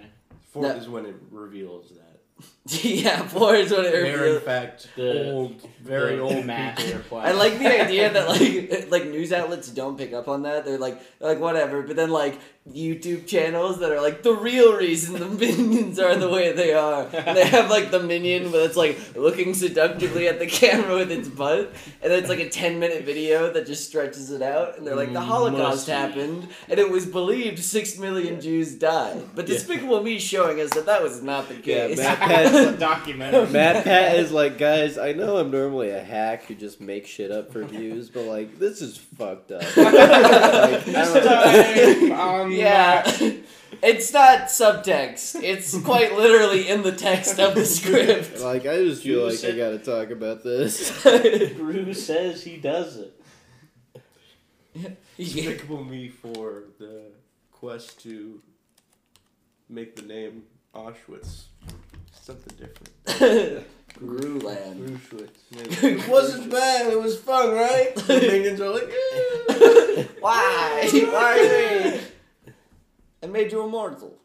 [0.52, 0.76] Fourth No.
[0.76, 2.46] is when it reveals that.
[2.84, 7.02] yeah, four is what it They're in fact The- old, very the old master people.
[7.20, 7.26] plan.
[7.28, 10.66] I like the idea that like like news outlets don't pick up on that.
[10.66, 12.40] They're like they're like whatever, but then like
[12.72, 17.08] YouTube channels that are like the real reason the minions are the way they are.
[17.12, 21.28] And they have like the minion, that's like looking seductively at the camera with its
[21.28, 21.72] butt,
[22.04, 24.96] and then it's like a ten minute video that just stretches it out, and they're
[24.96, 25.92] like the mm, Holocaust Musty.
[25.94, 29.56] happened, and it was believed six million Jews died, but Yeah.
[29.56, 31.88] Despicable Me showing us that that was not the Yeah,
[32.66, 32.72] case.
[32.72, 33.48] Matt Pat's documentary.
[33.52, 37.32] Matt Pat is like, guys, I know I'm normally a hack who just makes shit
[37.32, 39.64] up for views, but like, this is fucked up.
[39.76, 39.94] Like,
[40.88, 43.04] I don't- Time uh, um, on Yeah.
[43.06, 43.32] Uh,
[43.82, 45.42] it's not subtext.
[45.42, 48.40] It's quite literally in the text of the script.
[48.42, 51.02] like, I just feel You like I gotta talk about this.
[51.04, 53.16] Gru says he does it.
[55.18, 57.12] Despicable Me for the
[57.52, 58.42] quest to
[59.68, 60.44] make the name
[60.74, 61.46] Auschwitz
[62.12, 63.66] something different.
[64.00, 64.78] Gruland.
[64.90, 65.84] Auschwitz.
[65.84, 66.88] It wasn't bad.
[66.92, 67.94] It was fun, right?
[67.96, 70.90] The minions are like, "Yeah." Why?
[70.92, 71.36] Why
[71.94, 72.02] me?
[73.24, 74.16] I made you immortal.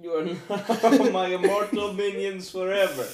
[0.00, 3.06] You are now my immortal minions forever.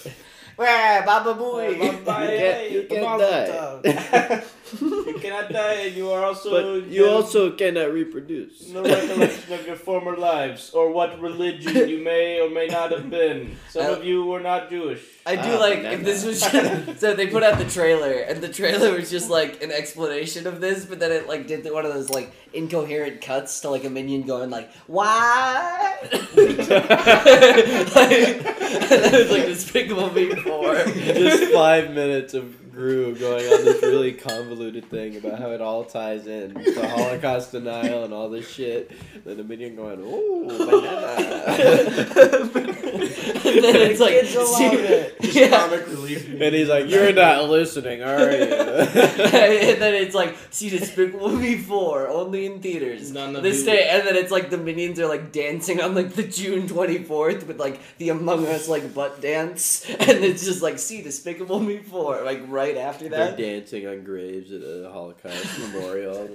[0.58, 2.04] Wah, Baba Booey.
[2.04, 4.42] bye, You can't- you can't die.
[4.76, 5.06] Tov.
[5.06, 6.50] you cannot die, and you are also.
[6.50, 8.68] but you also cannot reproduce.
[8.68, 13.10] No recollection of your former lives, or what religion you may or may not have
[13.10, 13.56] been.
[13.70, 15.02] Some of you were not Jewish.
[15.24, 18.12] I do Ah, like nah, if this was just, so they put out the trailer
[18.26, 21.64] and the trailer was just like an explanation of this, but then it like did
[21.72, 25.96] one of those like incoherent cuts to like a minion going like why?
[26.12, 26.18] like,
[28.90, 30.74] and then it's like Despicable Me four.
[30.74, 35.84] Just five minutes of Gru going on this really convoluted thing about how it all
[35.84, 38.90] ties in the Holocaust denial and all this shit.
[39.26, 41.44] Then the minion going, "Ooh, banana,"
[42.32, 45.16] and then it's like Kids will love it.
[45.34, 45.48] yeah.
[45.50, 46.28] Comic relief.
[46.30, 51.58] and he's like, "You're not listening, are you?" and then it's like see Despicable Me
[51.58, 54.98] four only in theaters None of this you- day, and then it's like the minions
[54.98, 58.94] are like dancing on like the June twenty fourth with like the Among Us like
[58.94, 63.16] butt dance, and it's just like see Despicable Me four like right after that.
[63.16, 63.36] They're that.
[63.60, 66.28] dancing on graves at a Holocaust memorial.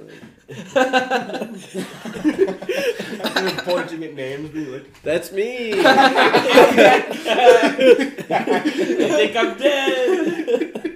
[3.28, 5.73] They're pointing at names, being like, That's me.
[8.28, 10.93] They think I'm dead.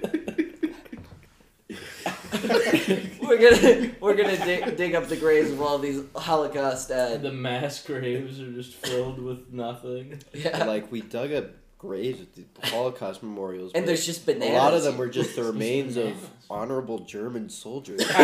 [3.20, 6.90] we're gonna we're gonna dig, dig up the graves of all these Holocaust.
[6.90, 10.20] Uh, The mass graves are just filled with nothing.
[10.32, 11.46] yeah, like we dug up
[11.82, 14.54] graves at the Holocaust memorials, and there's just bananas.
[14.54, 16.14] a lot of them were just the remains of
[16.48, 18.00] honorable German soldiers.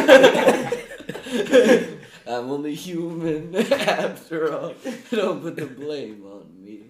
[2.25, 4.75] I'm only human after all.
[5.11, 6.83] Don't put the blame on me.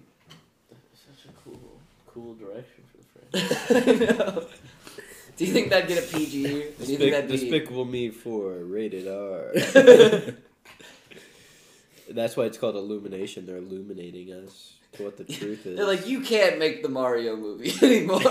[0.93, 2.97] Such a cool, cool direction for
[3.31, 4.11] the franchise.
[4.11, 4.45] I know.
[5.37, 6.45] Do you think that'd get a PG?
[6.45, 6.49] Or
[6.85, 7.37] do you think that'd be?
[7.37, 9.53] Despicable Me for rated R.
[12.11, 13.45] That's why it's called Illumination.
[13.47, 15.77] They're illuminating us to what the truth is.
[15.77, 18.21] They're like, you can't make the Mario movie anymore.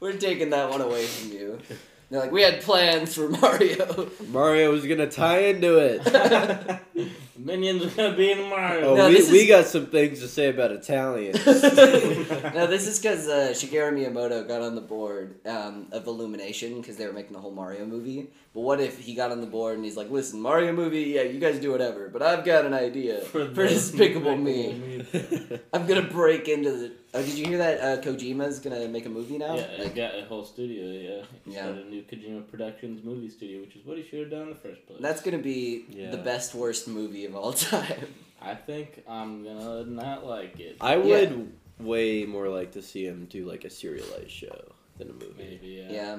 [0.00, 1.58] We're taking that one away from you.
[2.08, 4.08] They're like, we had plans for Mario.
[4.28, 6.80] Mario was gonna tie into it.
[7.38, 8.92] Minions are gonna be in Mario.
[8.92, 11.44] Oh, No, we, this we got some things to say about Italians.
[11.46, 16.96] no, this is because uh, Shigeru Miyamoto got on the board um, of Illumination because
[16.96, 18.30] they were making the whole Mario movie.
[18.54, 21.22] But what if he got on the board and he's like, listen, Mario movie, yeah,
[21.22, 24.72] you guys do whatever, but I've got an idea for, the Despicable Me.
[24.72, 25.58] Me.
[25.72, 26.92] I'm gonna break into the.
[27.14, 27.80] Oh, did you hear that?
[27.80, 29.54] Uh, Kojima's gonna make a movie now.
[29.56, 30.84] Yeah, he Like, got a whole studio.
[31.18, 31.66] Yeah, he's Yeah.
[31.68, 34.48] got a new Kojima Productions movie studio, which is what he should have done in
[34.50, 34.98] the first place.
[35.00, 36.10] that's gonna be Yeah.
[36.10, 38.14] the best worst movie of all time.
[38.40, 40.76] I think I'm gonna not like it.
[40.80, 45.12] I would way more like to see him do like a serialized show than a
[45.12, 45.34] movie.
[45.38, 45.92] Maybe yeah.
[45.92, 46.18] Yeah.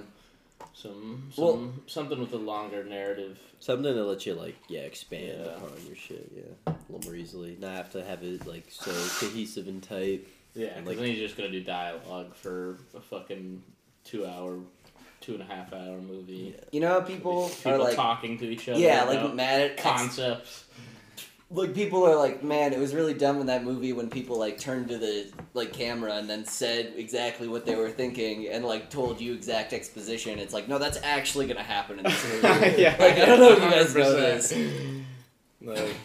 [0.73, 3.38] Some some Well- something with a longer narrative.
[3.59, 5.55] Something that lets you like yeah expand Yeah.
[5.55, 7.55] upon your shit yeah a little more easily.
[7.59, 10.27] Not have to have it like so cohesive and tight.
[10.58, 13.62] Yeah, And, 'cause like- then he's just gonna do dialogue for a fucking
[14.03, 14.60] two hour,
[15.22, 16.55] two and a half hour movie.
[16.72, 18.80] You know how people, People are like, talking to each other.
[18.80, 20.63] yeah, like mad at concepts.
[21.50, 24.59] Like people are like, man, it was really dumb in that movie when people like
[24.59, 28.89] turned to the like camera and then said exactly what they were thinking and like
[28.89, 30.39] told you exact exposition.
[30.39, 32.82] It's like, no, that's actually gonna happen in this movie.
[32.82, 34.54] yeah, Like I don't know if you guys know this.
[35.62, 35.96] Like,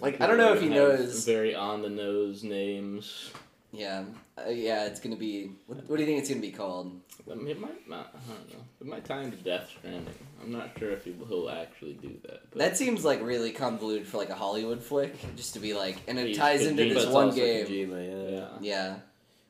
[0.00, 1.24] Like I don't know if he knows.
[1.24, 3.30] Very on the nose names.
[3.72, 4.04] Yeah,
[4.38, 5.50] uh, yeah, it's gonna be.
[5.66, 6.98] What, what do you think it's gonna be called?
[7.28, 8.14] I it might not.
[8.14, 8.64] I don't know.
[8.80, 10.14] It might tie into Death Stranding.
[10.42, 12.42] I'm not sure if he will actually do that.
[12.50, 15.98] But That seems like really convoluted for like a Hollywood flick, just to be like,
[16.06, 16.88] and it He's ties into Kojima.
[16.88, 17.66] But this it's one also game.
[17.66, 18.38] Kojima, yeah.
[18.38, 18.48] yeah.
[18.60, 18.96] Yeah,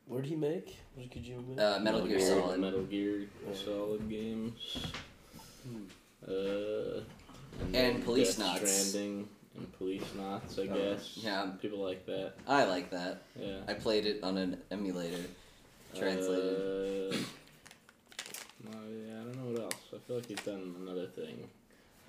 [0.07, 0.77] What did he make?
[0.95, 1.61] What did Kojima make?
[1.61, 2.59] Uh, Metal Gear Solid.
[2.61, 4.87] Metal Gear Solid games.
[6.27, 7.01] Uh,
[7.75, 8.73] And Police Death Knots.
[8.73, 11.13] Stranding and Police Knots, I guess.
[11.17, 11.51] yeah.
[11.61, 12.35] People like that.
[12.47, 13.23] I like that.
[13.39, 13.59] Yeah.
[13.69, 15.23] I played it on an emulator.
[15.95, 17.13] Translated.
[17.13, 17.17] Uh,
[18.65, 19.75] no, yeah, I don't know what else.
[19.95, 21.49] I feel like he's done another thing,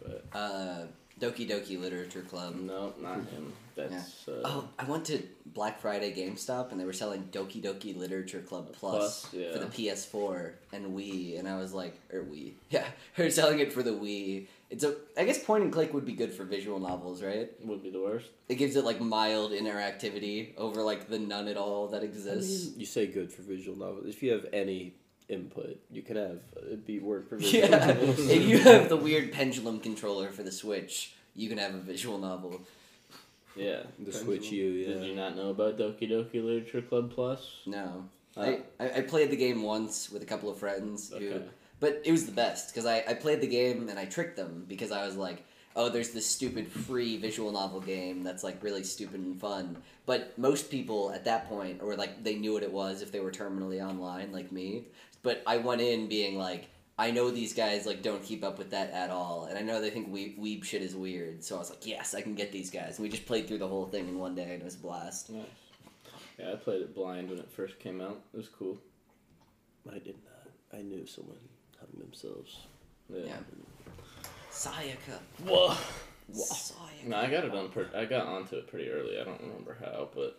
[0.04, 0.86] but Uh,
[1.20, 2.56] Doki Doki Literature Club.
[2.56, 3.52] no, not him.
[3.76, 7.96] That's uh, Oh, I went to Black Friday GameStop and they were selling Doki Doki
[7.96, 9.52] Literature Club Plus, Plus, yeah.
[9.54, 13.72] for the PS4 and Wii, and I was like, or Wii, yeah, they're selling it
[13.74, 14.48] for the Wii.
[14.70, 17.50] It's a, I guess point and click would be good for visual novels, right?
[17.62, 18.28] Wouldn't be the worst.
[18.50, 22.72] It gives it like mild interactivity over like the none at all that I exists.
[22.72, 24.06] mean, you say good for visual novels.
[24.08, 24.94] If you have any
[25.30, 28.20] input, you can have it be work for visual yeah, novels.
[28.30, 32.18] if you have the weird pendulum controller for the Switch, you can have a visual
[32.18, 32.62] novel.
[33.56, 33.84] Yeah.
[34.00, 34.88] The Switch U, Yeah.
[34.96, 35.16] Did you yeah.
[35.16, 37.42] not know about Doki Doki Literature Club Plus?
[37.66, 41.16] No, Uh, I, I I played the game once with a couple of friends who
[41.16, 41.46] Okay.
[41.80, 44.66] But it was the best because I, I played the game and I tricked them
[44.68, 45.46] because I was like,
[45.76, 49.78] oh, there's this stupid free visual novel game that's like really stupid and fun.
[50.08, 53.20] But most people at that point, or like they knew what it was if they
[53.20, 54.86] were terminally online like me.
[55.22, 56.68] But I went in being like,
[56.98, 59.80] I know these guys like don't keep up with that at all, and I know
[59.80, 61.44] they think weeb, weeb shit is weird.
[61.44, 62.98] So I was like, yes, I can get these guys.
[62.98, 64.80] And we just played through the whole thing in one day, and it was a
[64.80, 65.30] blast.
[65.30, 65.46] Nice.
[66.40, 68.20] Yeah, I played it blind when it first came out.
[68.34, 68.80] It was cool.
[69.88, 70.80] I did not.
[70.80, 71.38] I knew someone
[71.98, 72.58] hung themselves.
[73.10, 73.26] Yeah.
[73.26, 73.36] Yeah.
[74.52, 75.20] Sayaka.
[75.46, 75.76] Whoa.
[76.34, 77.06] Sayaka.
[77.08, 77.70] No, I got it on.
[77.70, 79.20] Per- I got onto it pretty early.
[79.20, 80.38] I don't remember how, but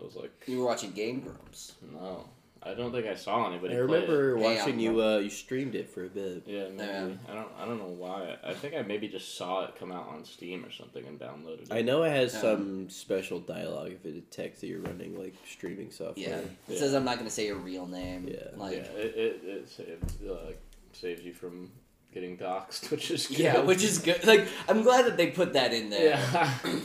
[0.00, 1.74] I was like, You were watching Game Grumps.
[1.92, 2.24] no.
[2.62, 3.74] I don't think I saw anybody.
[3.74, 5.00] I play remember watching I'm- you.
[5.00, 6.42] Uh, you streamed it for a bit.
[6.46, 6.82] Yeah, maybe.
[6.82, 7.08] Yeah.
[7.30, 7.48] I don't.
[7.60, 8.36] I don't know why.
[8.42, 11.62] I think I maybe just saw it come out on Steam or something and downloaded
[11.64, 11.68] it.
[11.72, 12.40] I know it has Yeah.
[12.40, 16.26] some special dialogue if it detects that you're running like streaming software.
[16.28, 16.38] Yeah.
[16.38, 16.78] It Yeah.
[16.78, 18.26] says I'm not gonna say your real name.
[18.26, 18.48] Yeah.
[18.56, 20.52] Like yeah, it it, it saves, uh,
[21.00, 21.70] saves you from
[22.12, 23.38] getting doxxed, which is good.
[23.38, 24.24] Yeah, which is good.
[24.26, 26.18] Like I'm glad that they put that in there.
[26.32, 26.50] yeah.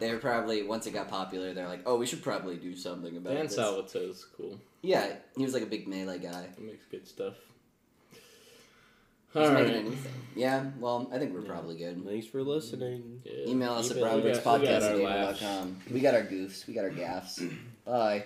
[0.00, 3.16] They were probably once it got popular, they're like, oh, we should probably do something
[3.16, 3.36] about it.
[3.36, 3.58] Dan this.
[3.58, 4.60] Salvato's cool.
[4.80, 6.46] Yeah, he was like a big melee guy.
[6.56, 7.34] He makes good stuff.
[8.12, 9.74] He's All making right.
[9.86, 10.12] anything.
[10.36, 11.48] Yeah, well, I think we're Yeah.
[11.48, 12.04] probably good.
[12.06, 13.22] Thanks for listening.
[13.24, 13.48] Yeah.
[13.50, 15.40] Email us Email- at we got- we got our laughs.
[15.42, 15.80] broadcastpodcast.com.
[15.90, 16.66] We got our goofs.
[16.68, 17.42] We got our gaffs.
[17.84, 18.24] Bye.